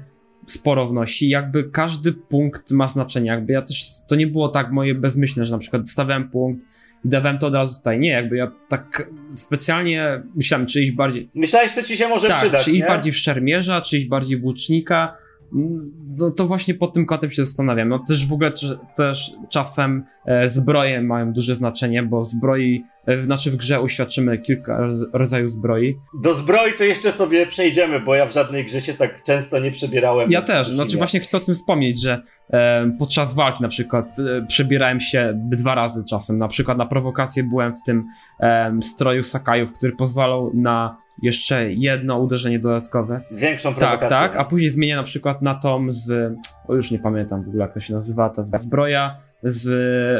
[0.47, 1.29] sporo wnosi.
[1.29, 3.27] Jakby każdy punkt ma znaczenie.
[3.27, 6.65] Jakby ja też, to nie było tak moje bezmyślne, że na przykład stawiałem punkt
[7.05, 7.99] i dawałem to od razu tutaj.
[7.99, 12.37] Nie, jakby ja tak specjalnie myślałem, czy iść bardziej, Myślałeś, co ci się może tak,
[12.37, 12.87] przydać, czy iść nie?
[12.87, 15.17] bardziej w szermierza, czy iść bardziej w łucznika.
[15.53, 17.89] Mm, No to właśnie pod tym kątem się zastanawiam.
[17.89, 18.51] No też w ogóle
[18.95, 22.83] też czasem e, zbroje mają duże znaczenie, bo zbroi,
[23.21, 25.97] znaczy w grze uświadczymy kilka ro- rodzajów zbroi.
[26.21, 29.71] Do zbroi to jeszcze sobie przejdziemy, bo ja w żadnej grze się tak często nie
[29.71, 30.31] przebierałem.
[30.31, 30.75] Ja też, Tsushimie.
[30.83, 32.21] znaczy właśnie chcę o tym wspomnieć, że
[32.53, 36.37] e, podczas walki na przykład e, przebierałem się dwa razy czasem.
[36.37, 38.05] Na przykład na prowokację byłem w tym
[38.39, 43.21] em, stroju Sakajów, który pozwalał na jeszcze jedno uderzenie dodatkowe.
[43.31, 44.09] Większą Tak, prowokację.
[44.09, 46.33] tak, a później zmienię na przykład na tą z.
[46.67, 49.67] O już nie pamiętam w ogóle jak to się nazywa, ta zbroja z.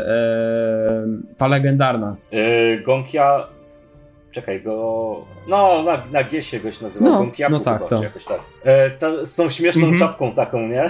[0.07, 2.15] E, ta legendarna.
[2.31, 3.47] Yy, Gonkia...
[4.31, 5.25] Czekaj, go...
[5.47, 7.05] No, na, na G się goś nazywa.
[7.09, 8.03] No, Gonkiaku no tak, chyba, to.
[8.03, 8.39] jakoś tak.
[8.63, 9.99] E, to, z tą śmieszną Mhm.
[9.99, 10.87] czapką taką, nie?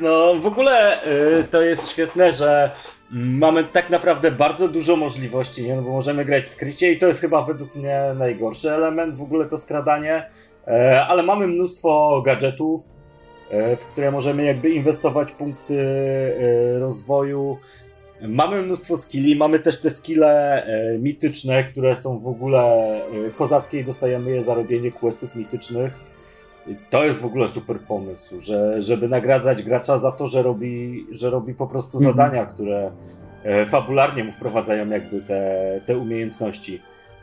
[0.00, 2.70] No, w ogóle e, to jest świetne, że
[3.10, 5.76] mamy tak naprawdę bardzo dużo możliwości, nie?
[5.76, 9.22] No, bo możemy grać w skrycie i to jest chyba według mnie najgorszy element, w
[9.22, 10.26] ogóle to skradanie.
[10.68, 12.82] E, ale mamy mnóstwo gadżetów,
[13.76, 17.58] w które możemy jakby inwestować punkty e, rozwoju.
[18.22, 23.80] Mamy mnóstwo skilli, mamy też te skille e, mityczne, które są w ogóle e, kozackie
[23.80, 25.92] i dostajemy je za robienie questów mitycznych.
[26.90, 31.30] To jest w ogóle super pomysł, że, żeby nagradzać gracza za to, że robi, że
[31.30, 32.16] robi po prostu Mhm.
[32.16, 32.90] zadania, które
[33.44, 36.80] e, fabularnie mu wprowadzają jakby te, te umiejętności.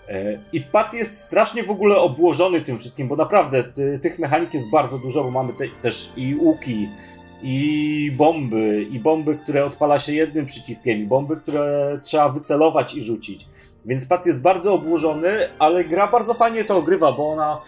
[0.09, 4.53] E, I Pat jest strasznie w ogóle obłożony tym wszystkim, bo naprawdę ty, tych mechanik
[4.53, 6.89] jest bardzo dużo, bo mamy te, też i łuki,
[7.43, 13.03] i bomby, i bomby, które odpala się jednym przyciskiem, i bomby, które trzeba wycelować i
[13.03, 13.47] rzucić.
[13.85, 17.61] Więc Pat jest bardzo obłożony, ale gra bardzo fajnie to ogrywa, bo ona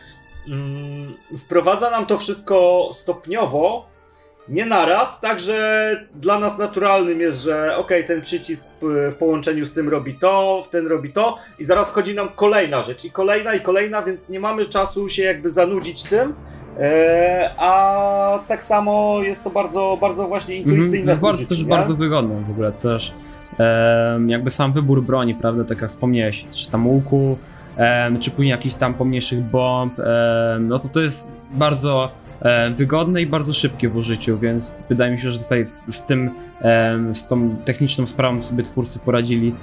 [0.48, 3.86] mm, wprowadza nam to wszystko stopniowo,
[4.50, 9.74] nie naraz, także dla nas naturalnym jest, że ok, ten przycisk w, w połączeniu z
[9.74, 13.62] tym robi to, ten robi to i zaraz wchodzi nam kolejna rzecz i kolejna i
[13.62, 16.34] kolejna, więc nie mamy czasu się jakby zanudzić tym.
[16.80, 21.64] E, a tak samo jest to bardzo, bardzo właśnie intuicyjne Mhm, w bardzo, użyciu, też
[21.64, 21.70] nie?
[21.70, 23.14] bardzo wygodne w ogóle też.
[24.28, 27.38] jakby sam wybór broni, prawda, tak jak wspomniałeś, czy tam łuku,
[28.20, 29.94] czy później jakichś tam pomniejszych bomb,
[30.60, 32.12] no to to jest bardzo
[32.76, 36.32] wygodne i bardzo szybkie w użyciu, więc wydaje mi się, że tutaj z tym,
[37.14, 39.54] z tą techniczną sprawą sobie twórcy poradzili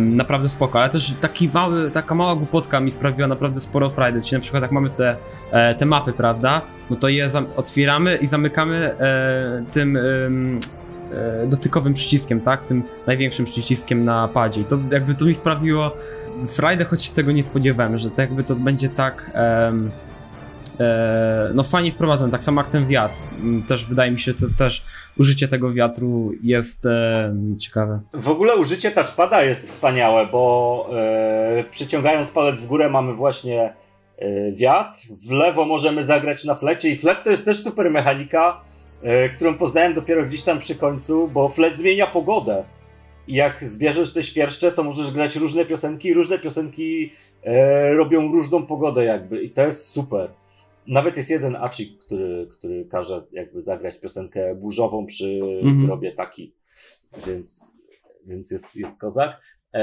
[0.00, 4.36] naprawdę spoko, ale też taki mały, taka mała głupotka mi sprawiła naprawdę sporo frajdy, czyli
[4.36, 5.16] na przykład jak mamy te,
[5.52, 12.40] e, te mapy, prawda, no to je otwieramy i zamykamy e, tym e, dotykowym przyciskiem,
[12.40, 12.64] tak?
[12.64, 14.60] Tym największym przyciskiem na padzie.
[14.60, 15.96] I to jakby to mi sprawiło
[16.46, 19.72] frajdę, choć się tego nie spodziewałem, że to jakby to będzie tak e,
[21.54, 23.14] no fajnie wprowadzone, tak samo jak ten wiatr.
[23.42, 24.84] Mm, Też wydaje mi się, że też
[25.18, 28.00] użycie tego wiatru jest em, ciekawe.
[28.14, 33.72] W ogóle użycie touchpada jest wspaniałe, bo e, przyciągając palec w górę mamy właśnie
[34.18, 38.60] e, wiatr, w lewo możemy zagrać na flecie i flet to jest też super mechanika,
[39.02, 42.64] e, którą poznałem dopiero gdzieś tam przy końcu, bo flet zmienia pogodę.
[43.28, 47.12] I jak zbierzesz te świerszcze, to możesz grać różne piosenki i różne piosenki
[47.44, 50.28] e, robią różną pogodę jakby i to jest super.
[50.86, 55.86] Nawet jest jeden acik, który, który każe jakby zagrać piosenkę burzową przy Mhm.
[55.86, 56.54] grobie taki.
[57.26, 57.60] Więc,
[58.26, 59.40] więc jest, jest kozak.
[59.74, 59.78] e,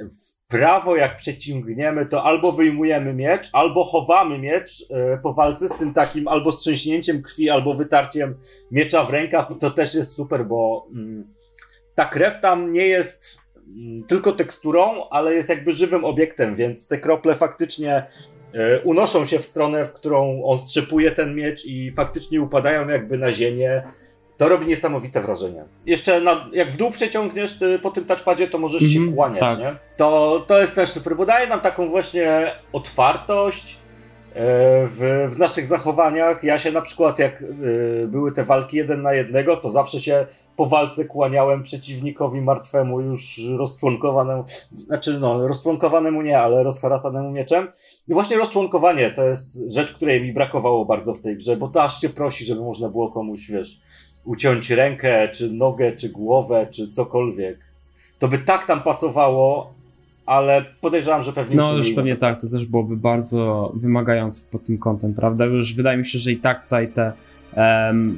[0.00, 5.78] w prawo jak przeciągniemy, to albo wyjmujemy miecz, albo chowamy miecz e, po walce z
[5.78, 8.34] tym takim albo strzęśnięciem krwi, albo wytarciem
[8.70, 9.58] miecza w rękaw.
[9.60, 11.34] To też jest super, bo mm,
[11.94, 13.38] ta krew tam nie jest
[13.76, 18.06] mm, tylko teksturą, ale jest jakby żywym obiektem, więc te krople faktycznie
[18.84, 23.32] unoszą się w stronę, w którą on strzepuje ten miecz i faktycznie upadają jakby na
[23.32, 23.82] ziemię.
[24.36, 25.64] To robi niesamowite wrażenie.
[25.86, 29.58] Jeszcze na, jak w dół przeciągniesz po tym touchpadzie, to możesz się Mhm, kłaniać, tak.
[29.58, 29.76] nie?
[29.96, 33.76] To, to jest też super, bo daje nam taką właśnie otwartość
[34.34, 34.40] e,
[34.86, 36.44] w, w naszych zachowaniach.
[36.44, 37.46] Ja się na przykład, jak e,
[38.06, 40.26] były te walki jeden na jednego, to zawsze się
[40.58, 47.68] po walce kłaniałem przeciwnikowi martwemu, już rozczłonkowanemu, znaczy no, rozczłonkowanemu nie, ale rozharacanemu mieczem.
[48.08, 51.82] I właśnie rozczłonkowanie to jest rzecz, której mi brakowało bardzo w tej grze, bo to
[51.82, 53.80] aż się prosi, żeby można było komuś, wiesz,
[54.24, 57.58] uciąć rękę, czy nogę, czy głowę, czy cokolwiek.
[58.18, 59.72] To by tak tam pasowało,
[60.26, 64.78] ale podejrzewam, że pewnie No już pewnie tak, to też byłoby bardzo wymagające pod tym
[64.78, 65.44] kątem, prawda?
[65.44, 67.12] Już wydaje mi się, że i tak tutaj te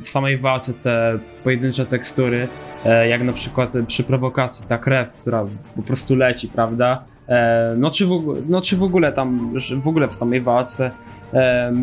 [0.03, 2.48] w samej walce te pojedyncze tekstury,
[2.85, 7.05] e, jak na przykład przy prowokacji ta krew, która po prostu leci, prawda?
[7.29, 10.90] E, no, czy w, no czy w ogóle tam, w ogóle w samej walce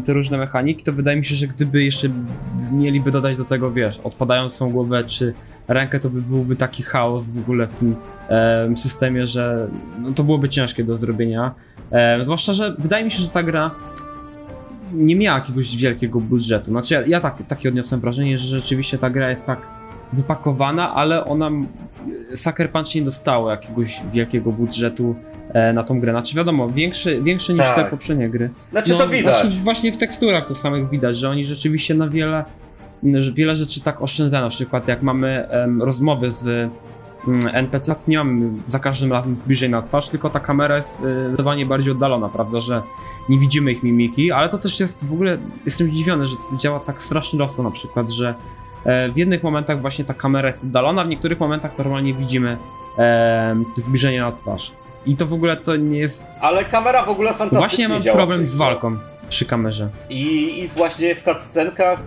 [0.06, 2.10] te różne mechaniki, to wydaje mi się, że gdyby jeszcze
[2.72, 5.34] mieliby dodać do tego, wiesz, odpadającą głowę czy
[5.68, 7.96] rękę, to by byłby taki chaos w ogóle w tym
[8.28, 9.68] em, systemie, że
[10.00, 11.52] no, to byłoby ciężkie do zrobienia.
[12.24, 13.72] Zwłaszcza, że wydaje mi się, że ta gra
[14.94, 16.66] nie miała jakiegoś wielkiego budżetu.
[16.66, 19.60] Znaczy, ja, ja tak, takie odniosłem wrażenie, że rzeczywiście ta gra jest tak
[20.14, 21.50] wypakowana, ale ona.
[22.36, 25.16] Sucker Punch nie dostało jakiegoś wielkiego budżetu
[25.54, 26.12] e, na tą grę.
[26.12, 27.76] Znaczy, wiadomo, większy, większy niż Tak.
[27.76, 28.50] te poprzednie gry.
[28.72, 29.36] Znaczy to widać.
[29.36, 32.46] Właśnie, właśnie w teksturach to samych widać, że oni rzeczywiście na wiele,
[33.34, 34.44] wiele rzeczy tak oszczędzają.
[34.44, 35.48] Na przykład jak mamy
[35.80, 36.70] rozmowy z
[37.54, 41.66] NPC, nie mamy za każdym razem zbliżeń na twarz, tylko ta kamera jest y, zdecydowanie
[41.66, 42.82] bardziej oddalona, prawda, że
[43.30, 46.80] nie widzimy ich mimiki, ale to też jest w ogóle, jestem zdziwiony, że to działa
[46.80, 48.36] tak strasznie loso na przykład, że
[48.86, 52.58] e, w jednych momentach właśnie ta kamera jest oddalona, w niektórych momentach normalnie widzimy
[52.98, 54.72] em, zbliżenie na twarz.
[55.06, 56.26] I to w ogóle to nie jest...
[56.42, 58.98] Ale kamera w ogóle fantastycznie Właśnie mam problem z walką
[59.30, 59.90] przy kamerze.
[60.10, 62.00] I, I właśnie w cutscenkach,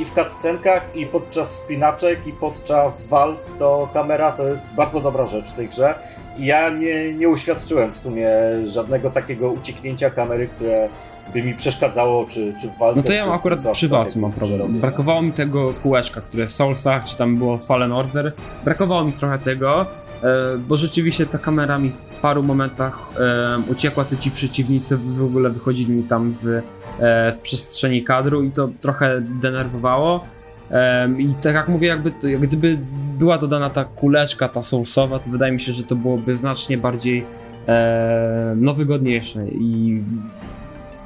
[0.00, 5.26] i w cutscenkach, i podczas wspinaczek, i podczas walk, to kamera to jest bardzo dobra
[5.26, 5.94] rzecz w tej grze.
[6.38, 8.30] I ja nie, nie uświadczyłem w sumie
[8.64, 10.88] żadnego takiego ucieknięcia kamery, które
[11.32, 13.00] by mi przeszkadzało, czy, czy w walce.
[13.00, 14.80] No to ja mam akurat przy walce mam problem.
[14.80, 18.32] Brakowało mi tego kółeczka, które w Soulsach, czy tam było w Fallen Order.
[18.64, 19.86] Brakowało mi trochę tego,
[20.68, 25.50] bo rzeczywiście ta kamera mi w paru momentach e, uciekła, te ci przeciwnicy w ogóle
[25.50, 26.64] wychodzili mi tam z,
[27.00, 30.24] e, z przestrzeni kadru i to trochę denerwowało.
[31.18, 32.78] I tak jak mówię, jakby to, jak gdyby
[33.18, 37.24] była dodana ta kuleczka, ta soulsowa, to wydaje mi się, że to byłoby znacznie bardziej
[37.68, 40.02] e, no wygodniejsze i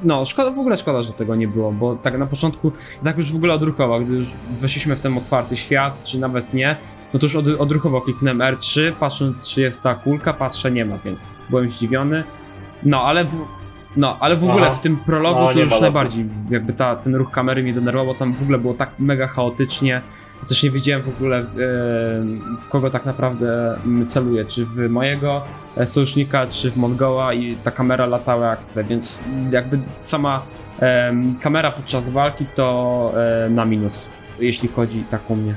[0.02, 2.72] no, szkoda, w ogóle szkoda, że tego nie było, bo tak na początku,
[3.04, 6.76] tak już w ogóle odruchowo, gdy już weszliśmy w ten otwarty świat, czy nawet nie,
[7.14, 10.98] no to już od, odruchowo kliknąłem R3, patrząc czy jest ta kulka, patrzę, nie ma,
[11.04, 12.24] więc byłem zdziwiony.
[12.82, 13.40] No, ale w,
[13.96, 14.74] no, ale w ogóle Aha.
[14.74, 18.34] w tym prologu No, to już najbardziej jakby ta, ten ruch kamery mnie denerwował, tam
[18.34, 20.02] w ogóle było tak mega chaotycznie,
[20.48, 21.44] też nie wiedziałem w ogóle e,
[22.60, 25.42] w kogo tak naprawdę celuję, czy w mojego
[25.76, 30.42] e, sojusznika, czy w Mongoła i ta kamera latała jak chce, więc jakby sama
[30.80, 33.12] em, kamera podczas walki to
[33.46, 34.06] e, na minus,
[34.40, 35.54] jeśli chodzi tak o mnie.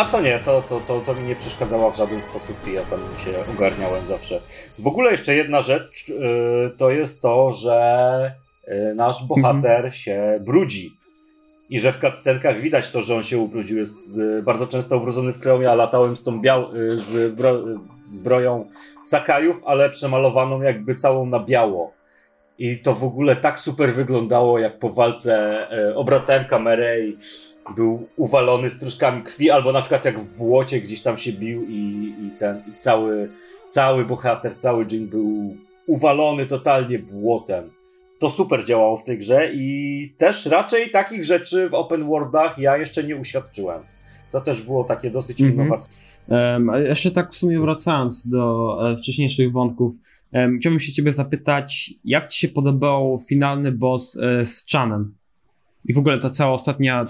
[0.00, 2.82] A to nie, to, to, to, to mi nie przeszkadzało w żaden sposób i ja
[2.82, 4.40] tam się ogarniałem zawsze.
[4.78, 6.16] W ogóle jeszcze jedna rzecz yy,
[6.76, 8.34] to jest to, że
[8.68, 10.90] yy, nasz bohater się brudzi.
[11.70, 13.78] I że w cutscenkach widać to, że on się ubrudził.
[13.78, 15.62] Jest yy, bardzo często ubrudzony w krew.
[15.62, 18.66] Ja latałem z tą biał- yy, z bro- yy, zbroją
[19.04, 21.92] Sakajów, ale przemalowaną jakby całą na biało.
[22.58, 27.18] I to w ogóle tak super wyglądało, jak po walce yy, obracałem kamerę i
[27.76, 32.14] był uwalony stróżkami krwi, albo na przykład jak w błocie gdzieś tam się bił i,
[32.18, 33.30] i ten i cały,
[33.68, 35.56] cały bohater, cały Jin był
[35.86, 37.70] uwalony totalnie błotem.
[38.18, 42.76] To super działało w tej grze i też raczej takich rzeczy w open worldach ja
[42.76, 43.82] jeszcze nie uświadczyłem.
[44.32, 45.60] To też było takie dosyć Mhm.
[45.60, 46.00] innowacyjne.
[46.28, 49.94] Em, a jeszcze tak w sumie wracając do e, wcześniejszych wątków,
[50.58, 55.14] chciałbym się ciebie zapytać, jak ci się podobał finalny boss e, z Chanem?
[55.88, 57.06] I w ogóle ta cała ostatnia,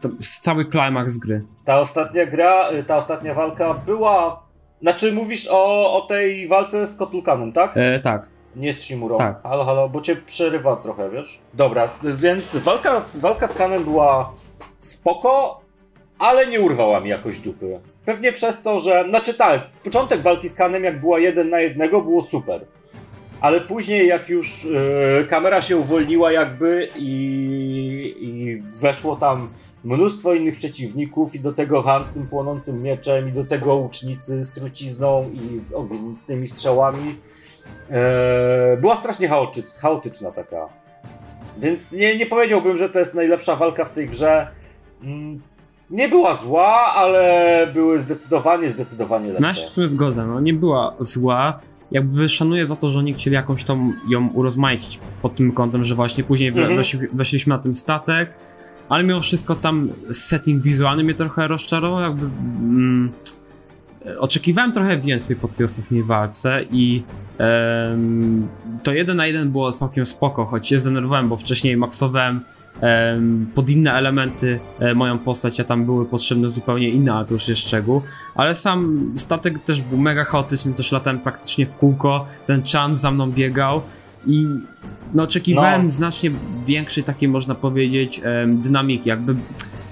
[0.00, 0.08] to,
[0.40, 1.44] cały klimaks gry.
[1.64, 4.44] Ta ostatnia gra, y, ta ostatnia walka była...
[4.82, 7.76] Znaczy mówisz o, o tej walce z Kotulkanem, tak?
[7.76, 8.26] E, tak.
[8.56, 9.18] Nie z Shimurą.
[9.18, 9.42] Tak.
[9.42, 11.38] Halo, halo, bo cię przerywa trochę, wiesz?
[11.54, 14.32] Dobra, więc walka z, walka z Kanem była
[14.78, 15.60] spoko,
[16.18, 17.80] ale nie urwała mi jakoś dupy.
[18.04, 19.04] pewnie przez to, że.
[19.08, 22.66] Znaczy tak, początek walki z Kanem, jak była jeden na jednego, było super.
[23.44, 29.48] Ale później, jak już yy, kamera się uwolniła, jakby i, i weszło tam
[29.84, 34.44] mnóstwo innych przeciwników, i do tego Han z tym płonącym mieczem, i do tego łucznicy
[34.44, 37.16] z trucizną i z ognistými strzałami.
[37.90, 37.96] Yy,
[38.80, 39.28] była strasznie
[39.80, 40.68] chaotyczna taka.
[41.58, 44.48] Więc nie, nie powiedziałbym, że to jest najlepsza walka w tej grze.
[45.02, 45.40] Mm,
[45.90, 49.42] nie była zła, ale były zdecydowanie, zdecydowanie lepsze.
[49.42, 49.88] No ja się w sumie
[50.26, 51.60] no nie była zła.
[51.92, 55.94] Jakby szanuję za to, że oni chcieli jakąś tą ją urozmaicić pod tym kątem, że
[55.94, 56.76] właśnie później mhm.
[56.76, 58.34] weszli, weszliśmy na ten statek,
[58.88, 62.26] ale mimo wszystko tam setting wizualny mnie trochę rozczarował, jakby...
[62.26, 63.12] Mm,
[64.18, 67.02] oczekiwałem trochę więcej po tej ostatniej walce i
[67.38, 68.48] um,
[68.82, 72.40] to jeden na jeden było całkiem spoko, choć się zdenerwowałem, bo wcześniej maksowałem
[73.54, 77.48] pod inne elementy e, moją postać, a tam były potrzebne zupełnie inne, ale to już
[77.48, 78.02] jest szczegół.
[78.34, 83.10] Ale sam statek też był mega chaotyczny, też latałem praktycznie w kółko, ten Chan za
[83.10, 83.82] mną biegał
[84.26, 84.46] i
[85.14, 85.90] no oczekiwałem no.
[85.90, 86.30] znacznie
[86.66, 89.36] większej takiej, można powiedzieć, dynamiki, jakby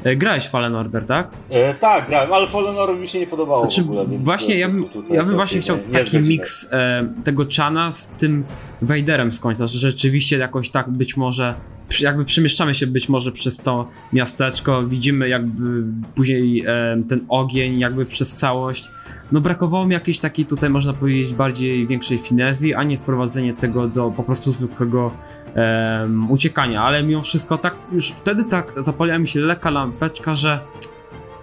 [0.04, 1.28] E, grałeś Fallen Order, tak?
[1.50, 4.84] E, tak, grałem, ale Fallen Order mi się nie podobało znaczy, ogóle, Właśnie, ja bym,
[5.10, 8.44] ja bym właśnie chciał nie, taki miks e, tego Chana z tym
[8.82, 11.54] Vaderem z końca, że rzeczywiście jakoś tak być może
[12.00, 18.06] jakby przemieszczamy się być może przez to miasteczko, widzimy jakby później e, ten ogień jakby
[18.06, 18.90] przez całość.
[19.32, 23.88] No brakowało mi jakiejś takiej tutaj można powiedzieć bardziej większej finezji, a nie sprowadzenie tego
[23.88, 25.10] do po prostu zwykłego
[25.56, 30.60] um, uciekania, ale mimo wszystko tak już wtedy tak zapaliła mi się lekka lampeczka, że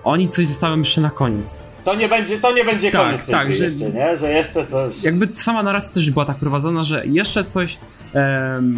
[0.04, 1.69] oni coś zostawią jeszcze na koniec.
[1.90, 4.18] To nie będzie, to nie będzie tak, koniec tak, że, jeszcze, nie?
[4.18, 5.04] Że jeszcze coś...
[5.04, 7.78] Jakby sama narracja też była tak prowadzona, że jeszcze coś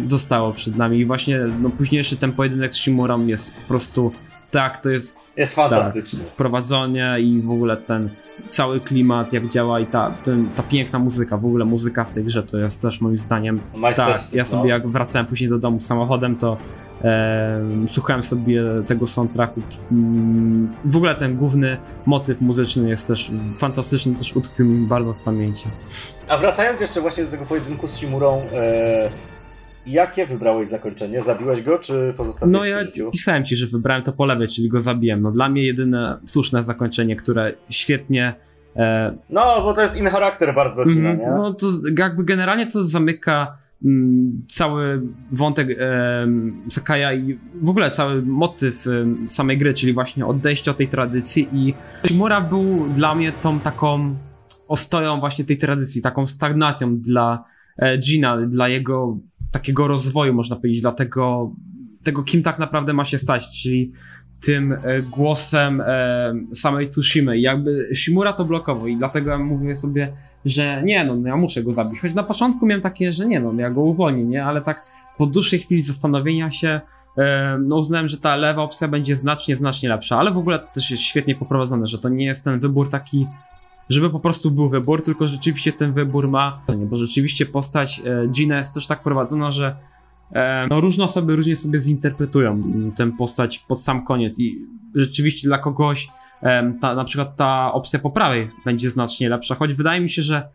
[0.06, 4.12] zostało przed nami i właśnie no, późniejszy ten pojedynek z Shimurą jest po prostu
[4.50, 6.18] tak, to jest jest fantastyczny.
[6.18, 8.10] Tak, wprowadzenie i w ogóle ten
[8.48, 12.24] cały klimat, jak działa i ta, ten, ta piękna muzyka, w ogóle muzyka w tej
[12.24, 13.60] grze to jest też moim zdaniem.
[13.96, 16.56] Tak, ja sobie jak wracałem później do domu samochodem, to
[17.92, 19.60] słuchałem sobie tego soundtracku.
[19.92, 25.22] Mm, w ogóle ten główny motyw muzyczny jest też fantastyczny, też utkwił mi bardzo w
[25.22, 25.68] pamięci.
[26.28, 29.10] A wracając jeszcze właśnie do tego pojedynku z Shimurą, e,
[29.86, 31.22] Jakie wybrałeś zakończenie?
[31.22, 34.80] Zabiłeś go, czy pozostawiłeś No ja pisałem ci, że wybrałem to po lewej, czyli go
[34.80, 35.22] zabiłem.
[35.22, 38.34] No dla mnie jedyne słuszne zakończenie, które świetnie...
[38.76, 39.16] E...
[39.30, 41.26] No, bo to jest in charakter bardzo mm, nie?
[41.26, 41.66] No to
[41.98, 43.56] jakby generalnie to zamyka
[44.48, 46.26] cały wątek e,
[46.70, 51.48] Sakaja i w ogóle cały motyw e, samej gry, czyli właśnie odejście od tej tradycji
[51.52, 51.74] i
[52.06, 54.16] Shimura był dla mnie tą taką
[54.68, 57.44] ostoją właśnie tej tradycji, taką stagnacją dla
[57.76, 57.98] e,
[58.48, 59.18] dla jego
[59.52, 61.54] takiego rozwoju, można powiedzieć, dla tego,
[62.02, 63.92] tego kim tak naprawdę ma się stać, czyli
[64.44, 67.38] tym e, głosem e, samej Tsushimy.
[67.38, 70.12] Jakby Shimura to blokował i dlatego ja mówię sobie,
[70.44, 72.00] że nie, no, no ja muszę go zabić.
[72.00, 74.44] Choć na początku miałem takie, że nie, no ja go uwolnię, nie?
[74.44, 74.86] Ale tak
[75.18, 76.80] po dłuższej chwili zastanowienia się
[77.18, 80.66] e, no uznałem, że ta lewa opcja będzie znacznie, znacznie lepsza, ale w ogóle to
[80.74, 83.26] też jest świetnie poprowadzone, że to nie jest ten wybór taki
[83.88, 88.74] żeby po prostu był wybór, tylko rzeczywiście ten wybór ma, bo rzeczywiście postać Gina jest
[88.74, 89.76] też tak prowadzona, że
[90.70, 92.62] no, różne osoby różnie sobie zinterpretują
[92.96, 96.08] tę postać pod sam koniec i rzeczywiście dla kogoś
[96.42, 100.22] e, ta, na przykład ta opcja po prawej będzie znacznie lepsza, choć wydaje mi się,
[100.22, 100.48] że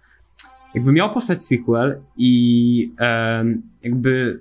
[0.76, 2.92] jakby miał postać sequel i
[3.84, 4.40] jakby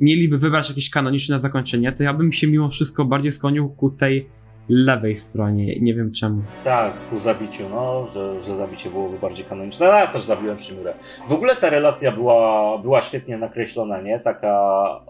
[0.00, 4.28] mieliby wybrać jakieś kanoniczne zakończenie, to ja bym się mimo wszystko bardziej skłonił ku tej
[4.68, 5.80] lewej stronie.
[5.80, 6.42] Nie wiem czemu.
[6.64, 9.86] Tak, ku zabiciu, no, że, że zabicie byłoby bardziej kanoniczne.
[9.86, 10.94] No, ja też zabiłem Shimurę.
[11.28, 14.20] W ogóle ta relacja była, była świetnie nakreślona, nie?
[14.20, 14.56] Taka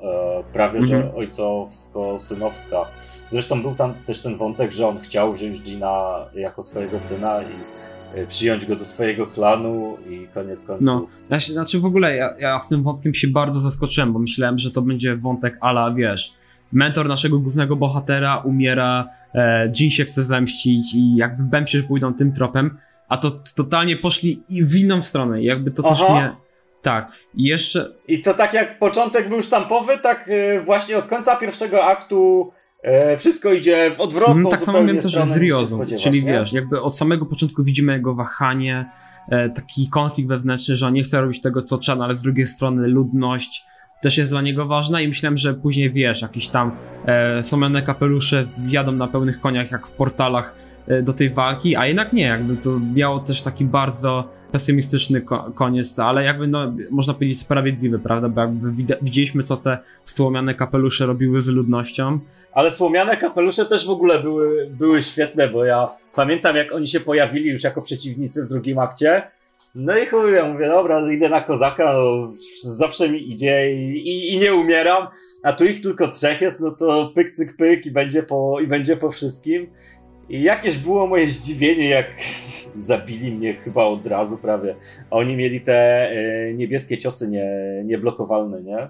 [0.02, 1.14] e, prawie, że mhm.
[1.14, 2.84] ojcowsko-synowska.
[3.32, 8.18] Zresztą był tam też ten wątek, że on chciał wziąć Gina jako swojego syna i
[8.18, 10.86] e, przyjąć go do swojego klanu i koniec końców.
[10.86, 14.18] No, ja się, znaczy w ogóle ja, ja z tym wątkiem się bardzo zaskoczyłem, bo
[14.18, 16.34] myślałem, że to będzie wątek ala, wiesz,
[16.74, 21.84] mentor naszego głównego bohatera umiera, e, Jin się chce zemścić i jakby bem się, że
[21.84, 25.96] pójdą tym tropem, a to totalnie poszli w inną stronę jakby to Aha.
[25.96, 26.44] też mnie...
[26.82, 27.92] Tak, i jeszcze...
[28.08, 33.16] I to tak jak początek był sztampowy, tak e, właśnie od końca pierwszego aktu e,
[33.16, 36.32] wszystko idzie w odwrotną mm, Tak samo miałem też z Riozą, czyli nie?
[36.32, 38.90] wiesz, jakby od samego początku widzimy jego wahanie,
[39.30, 42.46] e, taki konflikt wewnętrzny, że on nie chce robić tego co Chan, ale z drugiej
[42.46, 43.64] strony ludność,
[44.04, 46.72] też jest dla niego ważna i myślałem, że później wiesz, jakieś tam
[47.06, 50.54] e, kapelusze wjadą na pełnych koniach jak w portalach
[50.88, 55.52] e, do tej walki, a jednak nie, jakby to miało też taki bardzo pesymistyczny ko
[55.54, 58.72] koniec, ale jakby no, można powiedzieć sprawiedliwy, prawda, bo jakby
[59.02, 62.18] widzieliśmy co te słomiane kapelusze robiły z ludnością.
[62.52, 67.00] Ale słomiane kapelusze też w ogóle były, były świetne, bo ja pamiętam jak oni się
[67.00, 69.22] pojawili już jako przeciwnicy w drugim akcie,
[69.74, 74.34] no i chuj, ja mówię, dobra, idę na kozaka, no, zawsze mi idzie i, i,
[74.34, 75.06] i, nie umieram,
[75.42, 78.66] a tu ich tylko trzech jest, no to pyk, cyk, pyk i będzie po, i
[78.66, 79.66] będzie po wszystkim.
[80.28, 82.06] I jakieś było moje zdziwienie, jak
[82.76, 84.76] zabili mnie chyba od razu prawie.
[85.10, 87.46] A oni mieli te e, niebieskie ciosy nie,
[87.84, 88.88] nieblokowalne, nie?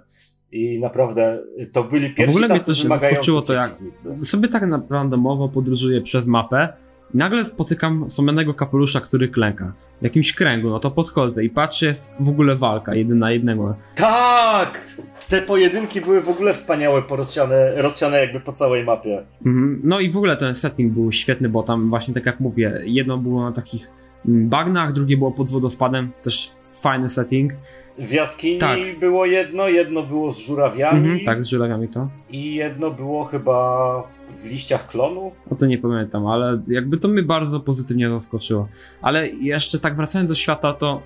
[0.53, 3.77] I naprawdę to byli pierwsi W ogóle mnie też zaskoczyło to, jak
[4.25, 6.73] sobie tak naprawdę randomowo podróżuję przez mapę
[7.15, 9.73] nagle spotykam wspomnianego kapelusza, który klęka.
[10.01, 13.77] W jakimś kręgu, no to podchodzę i patrzę, jest w ogóle walka, jeden na jednego.
[13.95, 14.87] Tak!
[15.29, 19.23] Te pojedynki były w ogóle wspaniałe, porozsiane, rozsiane jakby po całej mapie.
[19.47, 19.81] Mhm.
[19.85, 23.19] No i w ogóle ten setting był świetny, bo tam właśnie tak jak mówię, jedno
[23.19, 23.91] było na takich
[24.29, 26.53] mm, bagnach, drugie było pod wodospadem, też
[26.85, 27.53] fajny setting.
[27.99, 28.79] W jaskini tak.
[29.01, 30.99] było jedno, jedno było z żurawiami.
[30.99, 32.09] Mhm, tak, z żurawiami to.
[32.31, 34.14] I jedno było chyba
[34.45, 35.33] w liściach klonu.
[35.51, 38.69] O to nie pamiętam, ale jakby to mnie bardzo pozytywnie zaskoczyło.
[39.03, 41.03] Ale jeszcze tak wracając do świata, to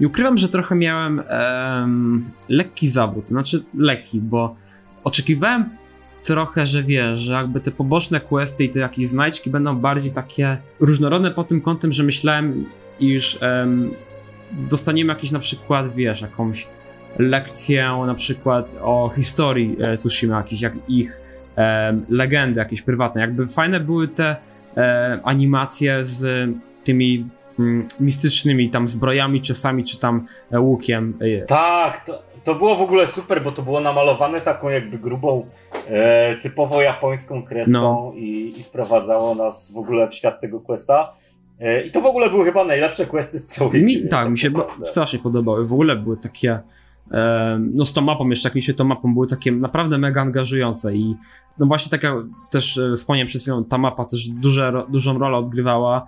[0.00, 1.22] nie ukrywam, że trochę miałem
[2.48, 3.28] lekki zawód.
[3.28, 4.56] Znaczy lekki, bo
[5.04, 5.70] oczekiwałem
[6.22, 10.58] trochę, że wiesz, że jakby te poboczne questy i te jakieś znajdźki będą bardziej takie
[10.80, 12.64] różnorodne pod tym kątem, że myślałem,
[13.00, 13.38] iż
[14.52, 16.66] dostaniemy jakiś na przykład, wiesz, jakąś
[17.18, 21.20] lekcję na przykład o historii e, Tsushima, jakieś jak ich
[21.56, 23.20] e, legendy jakieś prywatne.
[23.20, 24.36] Jakby fajne były te
[24.76, 26.50] e, animacje z
[26.84, 27.28] tymi
[27.58, 31.18] mm, mistycznymi tam zbrojami, czasami czy tam e, łukiem.
[31.20, 35.46] E, tak, to, to było w ogóle super, bo to było namalowane taką jakby grubą,
[35.88, 38.12] e, typowo japońską kreską no.
[38.16, 41.12] i, i wprowadzało nas w ogóle w świat tego questa.
[41.86, 44.50] I to w ogóle były chyba najlepsze questy z całej mi, Tak, mi się
[44.84, 45.66] strasznie podobały.
[45.66, 46.60] W ogóle były takie
[47.60, 50.96] no z tą mapą, jeszcze jak mi się tą mapą były takie naprawdę mega angażujące
[50.96, 51.14] i
[51.58, 52.14] no właśnie tak jak
[52.50, 56.06] też e, wspomniałem przed chwilą, ta mapa też duże, dużą rolę odgrywała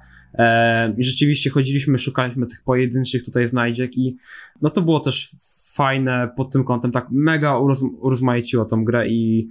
[0.96, 4.16] i rzeczywiście chodziliśmy, szukaliśmy tych pojedynczych tutaj znajdziek i
[4.62, 5.36] no to było też
[5.74, 7.58] fajne pod tym kątem, tak mega
[8.00, 9.48] urozmaiciło tą grę i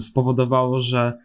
[0.00, 1.18] spowodowało, że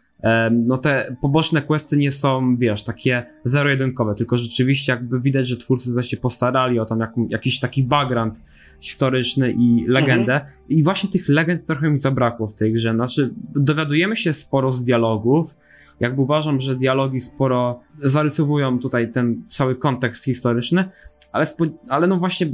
[0.50, 5.88] no te poboczne questy nie są, wiesz, takie zero-jedynkowe, tylko rzeczywiście jakby widać, że twórcy
[5.88, 8.40] tutaj się postarali o tam jak, jakiś taki background
[8.80, 10.34] historyczny i legendę.
[10.34, 10.52] Mhm.
[10.68, 12.94] I właśnie tych legend trochę mi zabrakło w tej grze.
[12.94, 15.56] Znaczy, dowiadujemy się sporo z dialogów,
[16.00, 20.84] jakby uważam, że dialogi sporo zarysowują tutaj ten cały kontekst historyczny,
[21.32, 21.46] ale,
[21.88, 22.46] ale no właśnie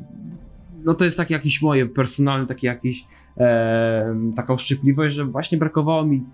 [0.85, 3.05] no to jest taki jakiś moje personalny, taki jakiś
[3.39, 6.25] e, taka uszczypliwość, że właśnie brakowało mi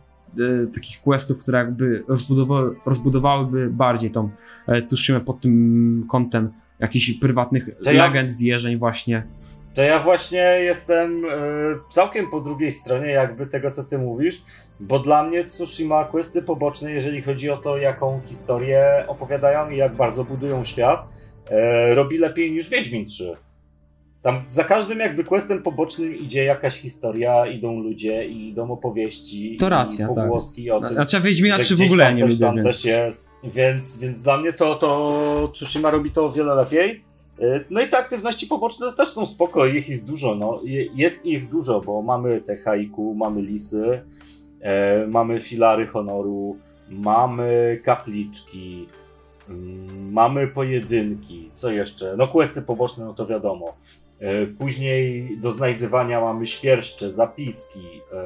[0.74, 4.30] takich questów, które jakby rozbudowały, rozbudowałyby bardziej tą
[4.66, 9.26] e, Tsushima pod tym kątem jakichś prywatnych to legend, ja, wierzeń właśnie.
[9.74, 11.28] To ja właśnie jestem e,
[11.90, 14.42] całkiem po drugiej stronie jakby tego, co ty mówisz,
[14.80, 19.96] bo dla mnie Tsushima questy poboczne, jeżeli chodzi o to, jaką historię opowiadają i jak
[19.96, 21.08] bardzo budują świat,
[21.50, 23.36] e, robi lepiej niż Wiedźmin 3.
[24.24, 29.56] Tam za każdym jakby questem pobocznym idzie jakaś historia, idą ludzie i idą opowieści.
[29.56, 30.76] To racja, i pogłoski tak.
[30.76, 30.88] o tym.
[30.88, 32.38] Znaczy Wiedźmina 3 w ogóle nie lubię.
[32.38, 32.66] Tam więc...
[32.66, 33.28] też jest.
[33.44, 37.04] Więc, więc dla mnie to, to Tsushima robi to o wiele lepiej.
[37.40, 40.60] Y, no i te aktywności poboczne też są spoko, ich jest dużo, no.
[40.94, 44.02] Jest ich dużo, bo mamy te haiku, mamy lisy,
[44.60, 46.56] e, mamy filary honoru,
[46.90, 48.88] mamy kapliczki,
[49.48, 52.14] mm, mamy pojedynki, co jeszcze?
[52.16, 53.74] No questy poboczne, no to wiadomo.
[54.24, 58.18] E, później do znajdywania mamy świerszcze, zapiski, e,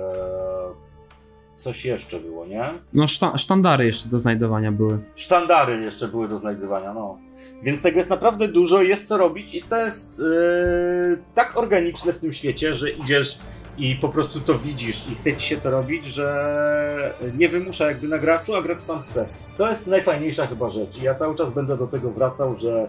[1.57, 2.71] coś jeszcze było, nie?
[2.93, 4.99] No szta sztandary jeszcze do znajdowania były.
[5.17, 7.19] Sztandary jeszcze były do znajdywania, no.
[7.63, 12.19] Więc tego jest naprawdę dużo, jest co robić i to jest yy, tak organiczne w
[12.19, 13.39] tym świecie, że idziesz
[13.79, 18.09] i po prostu to widzisz i chce ci się to robić, że nie wymusza jakby
[18.09, 19.27] na graczu, a gracz sam chce.
[19.57, 22.89] To jest najfajniejsza chyba rzecz i ja cały czas będę do tego wracał, że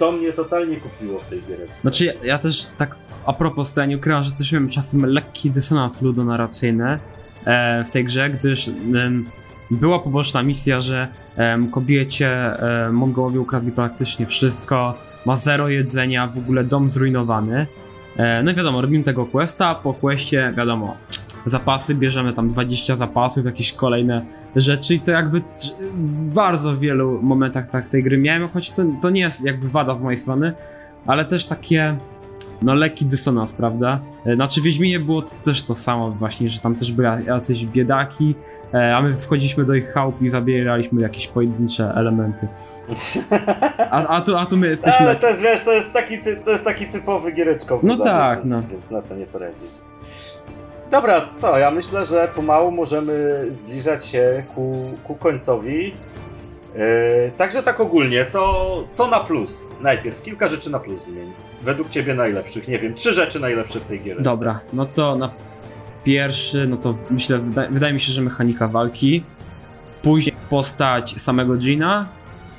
[0.00, 1.80] to mnie totalnie kupiło w tej gierce.
[1.80, 2.96] Znaczy ja, ja też tak
[3.26, 6.98] a propos to ja nie ukrywam, że też miałem czasem lekki dysonans ludonarracyjny,
[7.44, 8.70] E, w tej grze, gdyż
[9.70, 11.08] była poboczna misja, że
[11.70, 12.50] kobiecie
[12.92, 14.94] Mongołowie ukradli praktycznie wszystko,
[15.26, 17.66] ma zero jedzenia, w ogóle dom zrujnowany.
[18.16, 20.96] E, no i wiadomo, robimy tego questa, po questie wiadomo,
[21.46, 24.26] zapasy, bierzemy tam 20 zapasów, jakieś kolejne
[24.56, 25.42] rzeczy i to jakby
[25.94, 29.94] w bardzo wielu momentach tak tej gry miałem, choć to, to nie jest jakby wada
[29.94, 30.52] z mojej strony,
[31.06, 31.96] ale też takie
[32.62, 34.00] no lekki dysonans, prawda?
[34.26, 37.66] E, Znaczy w Wiedźminie było to też to samo właśnie, że tam też były jacyś
[37.66, 38.34] biedaki,
[38.74, 42.48] e, a my wchodziliśmy do ich chałup i zabieraliśmy jakieś pojedyncze elementy.
[43.90, 45.06] A, a, tu, a tu my jesteśmy...
[45.06, 48.38] Ale to jest, wiesz, to jest taki, to jest taki typowy giereczkowy No zabieg, tak,
[48.38, 48.62] więc, no.
[48.70, 49.89] więc na to nie poradzić.
[50.90, 51.58] Dobra, co?
[51.58, 55.94] Ja myślę, że pomału możemy zbliżać się ku, ku końcowi.
[56.74, 59.64] Yy, także tak ogólnie, co, co na plus?
[59.80, 61.32] Najpierw kilka rzeczy na plus wymień.
[61.62, 64.22] Według ciebie najlepszych, nie wiem, trzy rzeczy najlepsze w tej gierce.
[64.22, 65.30] Dobra, no to na
[66.04, 69.22] pierwszy, no to myślę, wyda wydaje mi się, że mechanika walki,
[70.02, 72.08] później postać samego Gina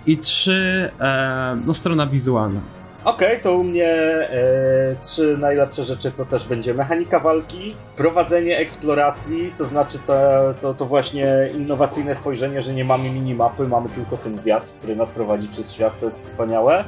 [0.05, 2.59] i trzy, e, no strona wizualna.
[3.05, 9.53] Okej, to u mnie e, trzy najlepsze rzeczy to też będzie mechanika walki, prowadzenie eksploracji,
[9.57, 10.13] to znaczy to,
[10.61, 15.11] to, to właśnie innowacyjne spojrzenie, że nie mamy minimapy, mamy tylko ten wiatr, który nas
[15.11, 16.83] prowadzi przez świat, to jest wspaniałe.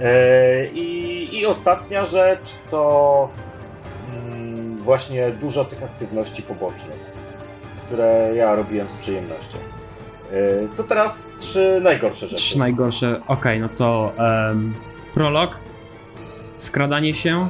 [0.00, 3.28] E, i, I ostatnia rzecz to
[4.12, 7.00] mm, właśnie dużo tych aktywności pobocznych,
[7.86, 9.58] które ja robiłem z przyjemnością.
[10.32, 12.42] E, to teraz trzy najgorsze rzeczy.
[12.42, 14.74] Trzy najgorsze, okej, no to em,
[15.14, 15.58] prolog,
[16.58, 17.48] skradanie się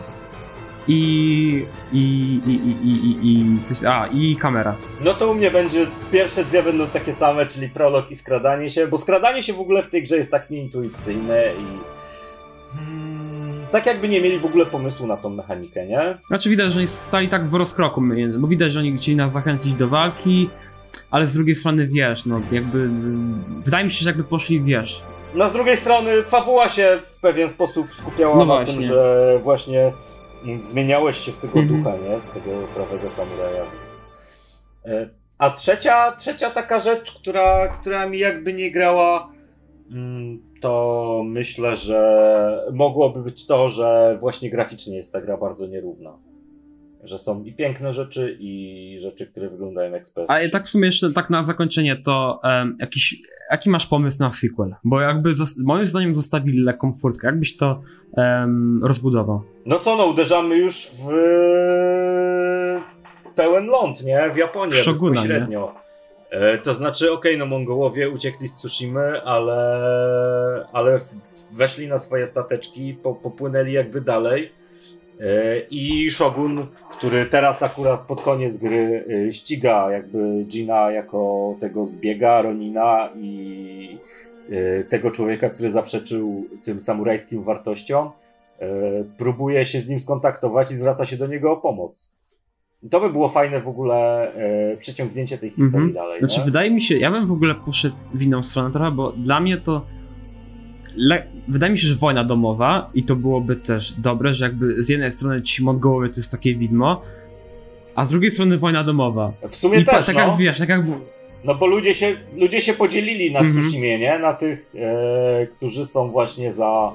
[0.89, 4.75] i i i i i, i, coś, a i kamera.
[5.01, 8.87] No to u mnie będzie, pierwsze dwie będą takie same, czyli prolog i skradanie się,
[8.87, 11.65] bo skradanie się w ogóle w tej grze jest tak nieintuicyjne i...
[12.77, 16.19] Hmm, tak jakby nie mieli w ogóle pomysłu na tą mechanikę, nie?
[16.29, 18.03] Znaczy widać, że oni stali tak w rozkroku,
[18.39, 20.51] bo widać, że oni chcieli nas zachęcić do walki,
[21.11, 22.89] ale z drugiej strony wiesz, no jakby,
[23.61, 25.03] wydaje mi się, że jakby poszli, wiesz,
[25.35, 28.72] No z drugiej strony fabuła się w pewien sposób skupiała No na właśnie.
[28.74, 29.93] tym, że właśnie
[30.45, 31.83] mm, zmieniałeś się w tego Mhm.
[31.83, 32.20] ducha, nie?
[32.20, 33.62] Z tego prawego samuraja.
[34.87, 35.09] E,
[35.39, 39.28] A trzecia, trzecia taka rzecz, która, która mi jakby nie grała,
[39.93, 46.12] mm, to myślę, że mogłoby być to, że właśnie graficznie jest ta gra bardzo nierówna.
[47.05, 50.25] Że są i piękne rzeczy, i rzeczy, które wyglądają jak PS3.
[50.29, 54.33] A tak w sumie jeszcze tak na zakończenie to em, jakiś, jaki masz pomysł na
[54.33, 54.75] sequel?
[54.85, 57.83] Bo jakby moim zdaniem zostawili lekką furtkę, jakbyś to
[58.17, 59.43] em, rozbudował?
[59.67, 61.11] No co, no uderzamy już w
[63.35, 64.31] pełen ląd, nie?
[64.35, 65.75] W Japonię W Shoguna, bezpośrednio.
[66.31, 69.59] E, To znaczy, okej, no Mongołowie uciekli z Tsushimy, ale,
[70.73, 71.01] ale
[71.53, 74.53] weszli na swoje stateczki, po, popłynęli jakby dalej.
[75.21, 81.85] E, I Shogun, który teraz akurat pod koniec gry e, ściga jakby Gina jako tego
[81.85, 83.99] zbiega, Ronina i
[84.51, 88.11] e, tego człowieka, który zaprzeczył tym samurajskim wartościom,
[89.18, 92.12] próbuje się z nim skontaktować i zwraca się do niego o pomoc.
[92.91, 95.93] To by było fajne w ogóle e, przeciągnięcie tej historii Mhm.
[95.93, 96.18] dalej.
[96.18, 96.45] Znaczy nie?
[96.47, 99.57] wydaje mi się, ja bym w ogóle poszedł w inną stronę trochę, bo dla mnie
[99.57, 99.83] to
[100.97, 104.88] le- wydaje mi się, że wojna domowa i to byłoby też dobre, że jakby z
[104.88, 107.03] jednej strony ci Mongołowie to jest takie widmo,
[107.95, 109.32] a z drugiej strony wojna domowa.
[109.49, 110.20] W sumie I też, tak no.
[110.20, 110.80] jak wiesz, tak jak
[111.45, 113.72] No bo ludzie się, ludzie się podzielili na Mhm.
[113.82, 114.18] Nie?
[114.18, 116.93] Na tych, e, którzy są właśnie za,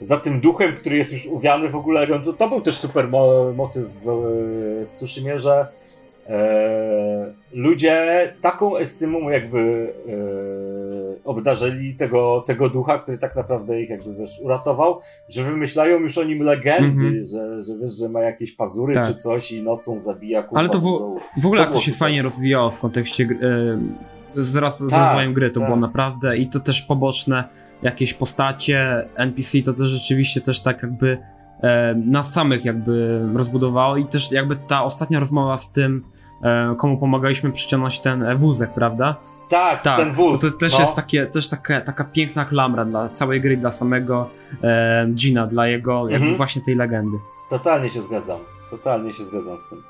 [0.00, 2.06] za tym duchem, który jest już uwiany w ogóle.
[2.06, 4.06] To, to był też super mo motyw w,
[4.88, 5.66] w Tsushimie, że
[6.28, 14.14] e, ludzie taką estymą jakby e, obdarzyli tego, tego ducha, który tak naprawdę ich jakby
[14.14, 17.24] wiesz, uratował, że wymyślają już o nim legendy, Mhm.
[17.24, 19.06] że, że wiesz, że ma jakieś pazury Tak.
[19.06, 22.22] czy coś i nocą zabija kurwa Ale to w- w ogóle To to się fajnie
[22.22, 23.38] rozwijało w kontekście gry,
[24.36, 25.68] e, z, Tak, rozwojem gry, to tak.
[25.68, 27.44] było naprawdę i to też poboczne
[27.82, 31.18] jakieś postacie, NPC to też rzeczywiście też tak jakby
[31.62, 36.04] e, nas samych jakby rozbudowało i też jakby ta ostatnia rozmowa z tym
[36.76, 39.16] komu pomagaliśmy przyciągnąć ten e, wózek, prawda?
[39.48, 40.40] Tak, Tak, ten wóz.
[40.40, 40.80] to, to też no.
[40.80, 44.30] jest takie, też taka, taka piękna klamra dla całej gry, dla samego
[44.62, 46.36] e, Gina, dla jego jakby Mhm.
[46.36, 47.16] właśnie tej legendy.
[47.50, 48.38] Totalnie się zgadzam.
[48.70, 49.82] Totalnie się zgadzam z tym.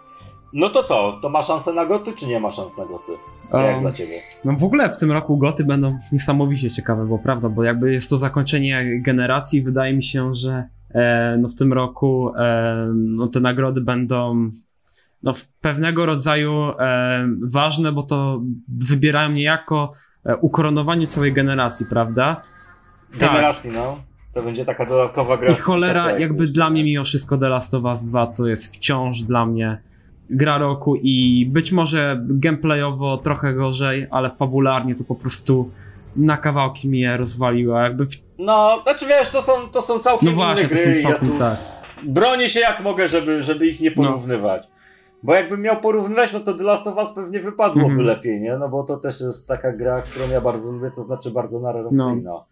[0.53, 1.19] No to co?
[1.23, 3.13] To ma szansę na goty, czy nie ma szans na goty?
[3.53, 4.15] Jak Um, dla ciebie?
[4.45, 8.11] No w ogóle w tym roku goty będą niesamowicie ciekawe, bo prawda, bo jakby jest
[8.11, 13.41] to zakończenie generacji, wydaje mi się, że e, no w tym roku e, no te
[13.41, 14.51] nagrody będą
[15.23, 19.93] no pewnego rodzaju e, ważne, bo to wybierają niejako
[20.27, 22.43] e, ukoronowanie całej generacji, prawda?
[23.11, 23.21] tak.
[23.21, 23.99] Generacji, no.
[24.35, 25.53] To będzie taka dodatkowa gra.
[25.53, 29.23] I cholera, jakby dla mnie mimo wszystko The Last of Us 2 to jest wciąż
[29.23, 29.79] dla mnie
[30.31, 35.71] gra roku i być może gameplayowo trochę gorzej, ale fabularnie to po prostu
[36.17, 38.11] na kawałki mnie rozwaliła, jakby w...
[38.39, 41.39] No, znaczy wiesz, to są, to są całkiem No właśnie, to są ja całkiem tu
[41.39, 41.57] tak.
[42.03, 44.69] bronię się jak mogę, żeby, żeby ich nie porównywać.
[45.23, 48.07] Bo jakbym miał porównywać, no to The Last of Us pewnie wypadłoby Mhm.
[48.07, 48.57] lepiej, nie?
[48.57, 52.45] No bo to też jest taka gra, którą ja bardzo lubię, to znaczy bardzo narracyjna.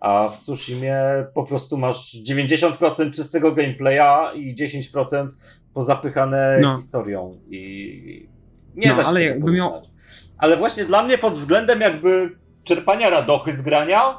[0.00, 0.96] A w Tsushimie
[1.34, 5.28] po prostu masz 90% czystego gameplaya i 10%
[5.74, 6.76] pozapychane no.
[6.76, 7.38] historią.
[7.50, 8.28] I
[8.74, 9.82] nie no, da się ale jakby miał...
[10.38, 12.30] Ale właśnie dla mnie pod względem jakby
[12.64, 14.18] czerpania radochy z grania,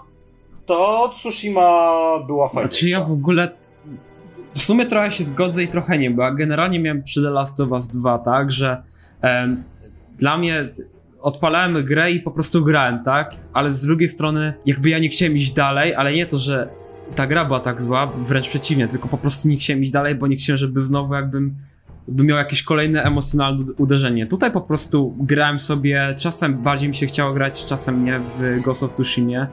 [0.65, 1.91] to Tsushima
[2.27, 2.69] była fajna.
[2.69, 3.51] Czy ja w ogóle
[4.53, 7.71] w sumie trochę się zgodzę i trochę nie, bo generalnie miałem przy The Last of
[7.71, 8.83] Us 2 tak, że
[10.17, 10.69] dla mnie
[11.21, 13.35] odpalałem grę i po prostu grałem, tak?
[13.53, 16.69] Ale z drugiej strony, jakby ja nie chciałem iść dalej, ale nie to, że
[17.15, 20.27] ta gra była tak zła, wręcz przeciwnie, tylko po prostu nie chciałem iść dalej, bo
[20.27, 21.55] nie chciałem, żeby znowu jakbym
[22.07, 24.27] by miał jakieś kolejne emocjonalne uderzenie.
[24.27, 28.83] Tutaj po prostu grałem sobie, czasem bardziej mi się chciało grać, czasem nie w Ghost
[28.83, 29.47] of Tsushima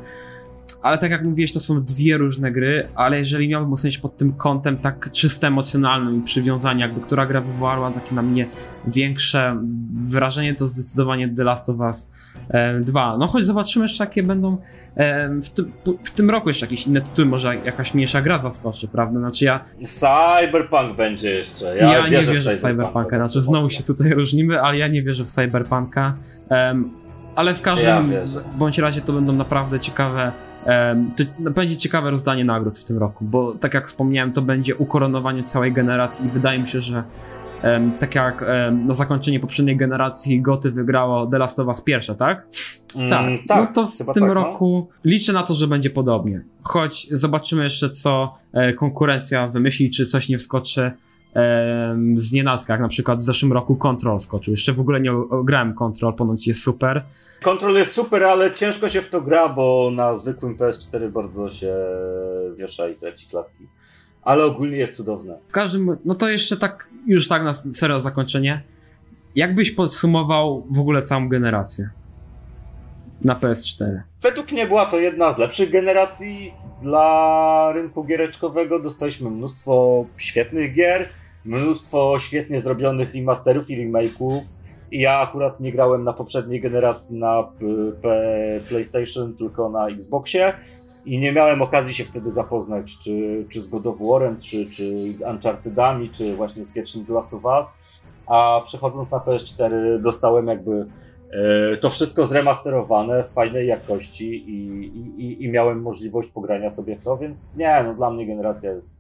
[0.83, 4.33] ale tak jak mówiłeś, to są dwie różne gry, ale jeżeli miałbym ocenić pod tym
[4.33, 8.47] kątem tak czysto emocjonalnym i przywiązania, jakby która gra wywołała takie na mnie
[8.87, 9.57] większe
[10.05, 12.11] wrażenie, to zdecydowanie The Last of Us
[12.81, 13.17] 2.
[13.17, 14.57] No choć zobaczymy jeszcze jakie będą
[15.43, 15.73] w, tym,
[16.05, 19.21] w tym roku jeszcze jakieś inne tytuły, może jakaś mniejsza gra zaskoczy, prawda?
[19.21, 19.65] Znaczy ja...
[19.85, 21.77] Cyberpunk będzie jeszcze.
[21.77, 25.25] Ja, ja nie wierzę w Cyberpunka, znaczy znowu się tutaj różnimy, ale ja nie wierzę
[25.25, 26.15] w Cyberpunka.
[26.51, 26.91] Um,
[27.37, 28.23] ale w każdym ja
[28.59, 30.33] bądź razie to będą naprawdę ciekawe
[31.17, 35.43] to będzie ciekawe rozdanie nagród w tym roku, bo tak jak wspomniałem, to będzie ukoronowanie
[35.43, 37.03] całej generacji i wydaje mi się, że
[38.01, 42.47] tak jak na zakończenie poprzedniej generacji Goty wygrało The Last of Us pierwsze, tak?
[42.97, 44.35] Mm, tak, tak, no to w tym tak, no.
[44.35, 45.11] roku no.
[45.11, 46.45] liczę na to, że będzie podobnie.
[46.63, 50.93] Choć zobaczymy jeszcze, co e, konkurencja wymyśli, czy coś nie wskoczy
[52.17, 54.53] z nienacka, jak na przykład w zeszłym roku Control skoczył.
[54.53, 55.11] Jeszcze w ogóle nie
[55.45, 57.05] grałem Control, ponoć jest super.
[57.43, 61.75] Control jest super, ale ciężko się w to gra, bo na zwykłym PS4 bardzo się
[62.57, 63.67] wiesza i traci klatki.
[64.23, 65.39] Ale ogólnie jest cudowne.
[65.49, 68.63] W każdym, no to jeszcze tak, już tak na serio zakończenie.
[69.35, 71.91] Jakbyś podsumował w ogóle całą generację
[73.25, 74.01] na PS4?
[74.23, 78.79] Według mnie była to jedna z lepszych generacji dla rynku giereczkowego.
[78.79, 81.09] Dostaliśmy mnóstwo świetnych gier
[81.45, 84.41] mnóstwo świetnie zrobionych remasterów i remake'ów.
[84.93, 87.49] Ja akurat nie grałem na poprzedniej generacji na
[88.69, 90.53] PlayStation, tylko na Xboxie
[91.07, 94.85] i nie miałem okazji się wtedy zapoznać czy, czy z God of War'em, czy, czy
[95.31, 97.67] Unchartedami, czy właśnie z pierwszym The Last of Us.
[98.27, 100.87] A przechodząc na PS4 dostałem jakby
[101.73, 104.85] e, to wszystko zremasterowane w fajnej jakości i,
[105.19, 109.00] i, i miałem możliwość pogrania sobie w to, więc nie, no dla mnie generacja jest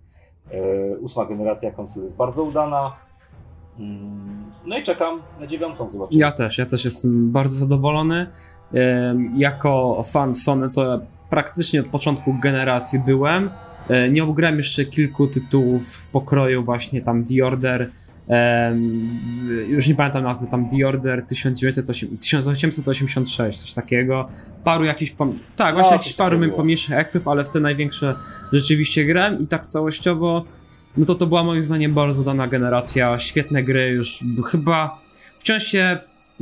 [1.00, 2.92] ósma generacja konsol jest bardzo udana.
[3.78, 6.20] Mm, no i czekam na dziewiątą, zobaczymy.
[6.20, 8.26] Ja też, ja też jestem bardzo zadowolony.
[9.36, 13.50] Jako fan Sony to praktycznie od początku generacji byłem.
[13.88, 17.90] E, nie obgrałem jeszcze kilku tytułów w pokroju właśnie tam The Order,
[19.68, 24.28] już nie pamiętam nazwy, tam The Order 1886, coś takiego.
[24.64, 25.14] Paru jakichś,
[25.56, 28.14] tak, właśnie no, jakichś paru pomniejszych eksów, ale w te największe
[28.52, 30.44] rzeczywiście grałem i tak całościowo,
[30.96, 35.00] no to to była moim zdaniem bardzo dana generacja, świetne gry, już chyba
[35.38, 35.98] wciąż się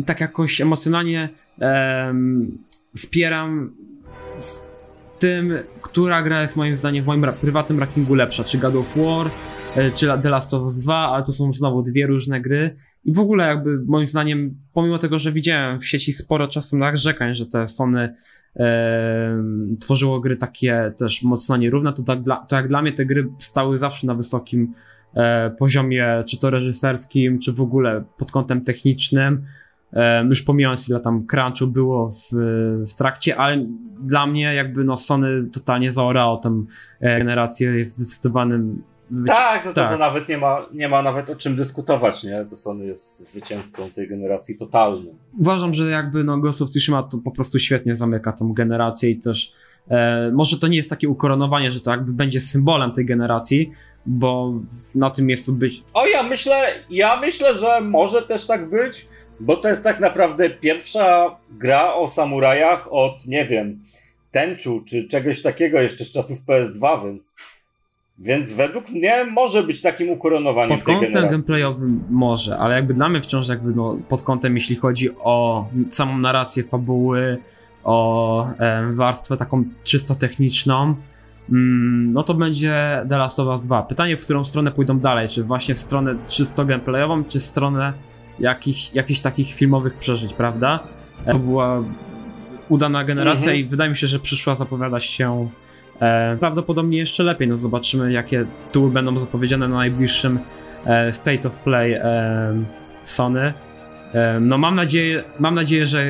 [0.07, 1.29] tak jakoś emocjonalnie
[1.61, 2.59] um,
[2.97, 3.73] wspieram
[4.39, 4.63] z
[5.19, 9.31] tym, która gra jest moim zdaniem w moim prywatnym rankingu lepsza, czy God of War,
[9.95, 12.77] czy The Last of Us 2, ale to są znowu dwie różne gry.
[13.05, 17.35] I w ogóle jakby moim zdaniem, pomimo tego, że widziałem w sieci sporo czasem narzekań,
[17.35, 18.15] że te Sony
[18.57, 19.43] e,
[19.81, 23.29] tworzyło gry takie też mocno nierówne, to, tak dla, to jak dla mnie te gry
[23.39, 24.73] stały zawsze na wysokim
[25.15, 29.45] e, poziomie, czy to reżyserskim, czy w ogóle pod kątem technicznym.
[29.93, 32.37] E, już pomijając ile tam crunchu było w,
[32.91, 33.67] w trakcie, ale
[34.01, 36.65] dla mnie jakby no Sony totalnie zaorało tę
[37.01, 38.83] e, generację, jest zdecydowanym
[39.27, 39.91] tak, no to, tak.
[39.91, 42.47] to nawet nie ma, nie ma nawet o czym dyskutować, nie?
[42.51, 45.19] To Sony jest zwycięzcą tej generacji totalnym.
[45.39, 49.19] Uważam, że jakby no Ghost of Tsushima to po prostu świetnie zamyka tą generację i
[49.19, 49.53] też
[49.91, 53.73] e, może to nie jest takie ukoronowanie, że to jakby będzie symbolem tej generacji,
[54.07, 54.55] bo
[54.95, 55.85] na tym miejscu być.
[55.95, 59.09] O, ja myślę, ja myślę, że może też tak być,
[59.41, 63.81] bo to jest tak naprawdę pierwsza gra o samurajach od, nie wiem,
[64.31, 67.35] tęczu czy czegoś takiego jeszcze z czasów PS2, więc
[68.19, 71.15] więc według mnie może być takim ukoronowaniem pod tej generacji.
[71.15, 75.11] Pod kątem gameplayowym może, ale jakby dla mnie wciąż jakby no, pod kątem, jeśli chodzi
[75.19, 77.39] o samą narrację fabuły,
[77.85, 80.95] o e, warstwę taką czysto techniczną,
[81.51, 83.83] mm, no to będzie The Last of Us 2.
[83.83, 87.93] Pytanie, w którą stronę pójdą dalej, czy właśnie w stronę czysto gameplayową, czy w stronę
[88.41, 90.81] jakich, jakichś takich filmowych przeżyć, prawda?
[91.27, 91.83] E, to była
[92.69, 93.57] udana generacja mhm.
[93.57, 95.49] i wydaje mi się, że przyszła zapowiadać się
[96.01, 100.39] E, prawdopodobnie jeszcze lepiej, no zobaczymy jakie tytuły będą zapowiedziane na najbliższym
[100.87, 102.03] e, State of Play e,
[103.05, 103.53] Sony.
[104.15, 106.07] E, no mam nadzieję, mam nadzieję, że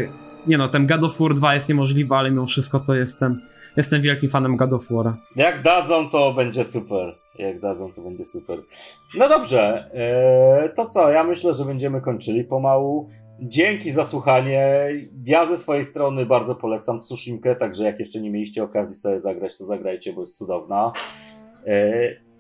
[0.47, 3.41] nie no, ten God of War 2 jest niemożliwy, ale mimo wszystko to jestem
[3.77, 5.15] jestem wielkim fanem God of War.
[5.37, 7.15] Jak dadzą, to będzie super.
[7.39, 8.59] Jak dadzą, to będzie super.
[9.19, 11.11] No dobrze, e, to co?
[11.11, 13.11] Ja myślę, że będziemy kończyli pomału.
[13.41, 14.89] Dzięki za słuchanie.
[15.25, 19.57] Ja ze swojej strony bardzo polecam Tsushimkę, także jak jeszcze nie mieliście okazji sobie zagrać,
[19.59, 20.93] to zagrajcie, bo jest cudowna.
[21.67, 21.93] E,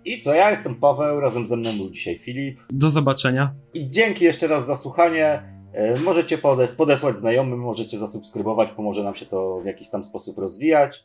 [0.04, 0.34] I co?
[0.34, 2.60] Ja jestem Paweł, razem ze mną był dzisiaj Filip.
[2.70, 3.54] Do zobaczenia.
[3.74, 5.42] I dzięki jeszcze raz za słuchanie.
[5.72, 10.38] E, Możecie podes- podesłać znajomym, możecie zasubskrybować, pomoże nam się to w jakiś tam sposób
[10.38, 11.04] rozwijać.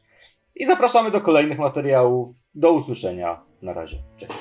[0.56, 2.30] I zapraszamy do kolejnych materiałów.
[2.56, 3.42] Do usłyszenia.
[3.62, 3.98] Na razie.
[4.18, 4.34] Cześć.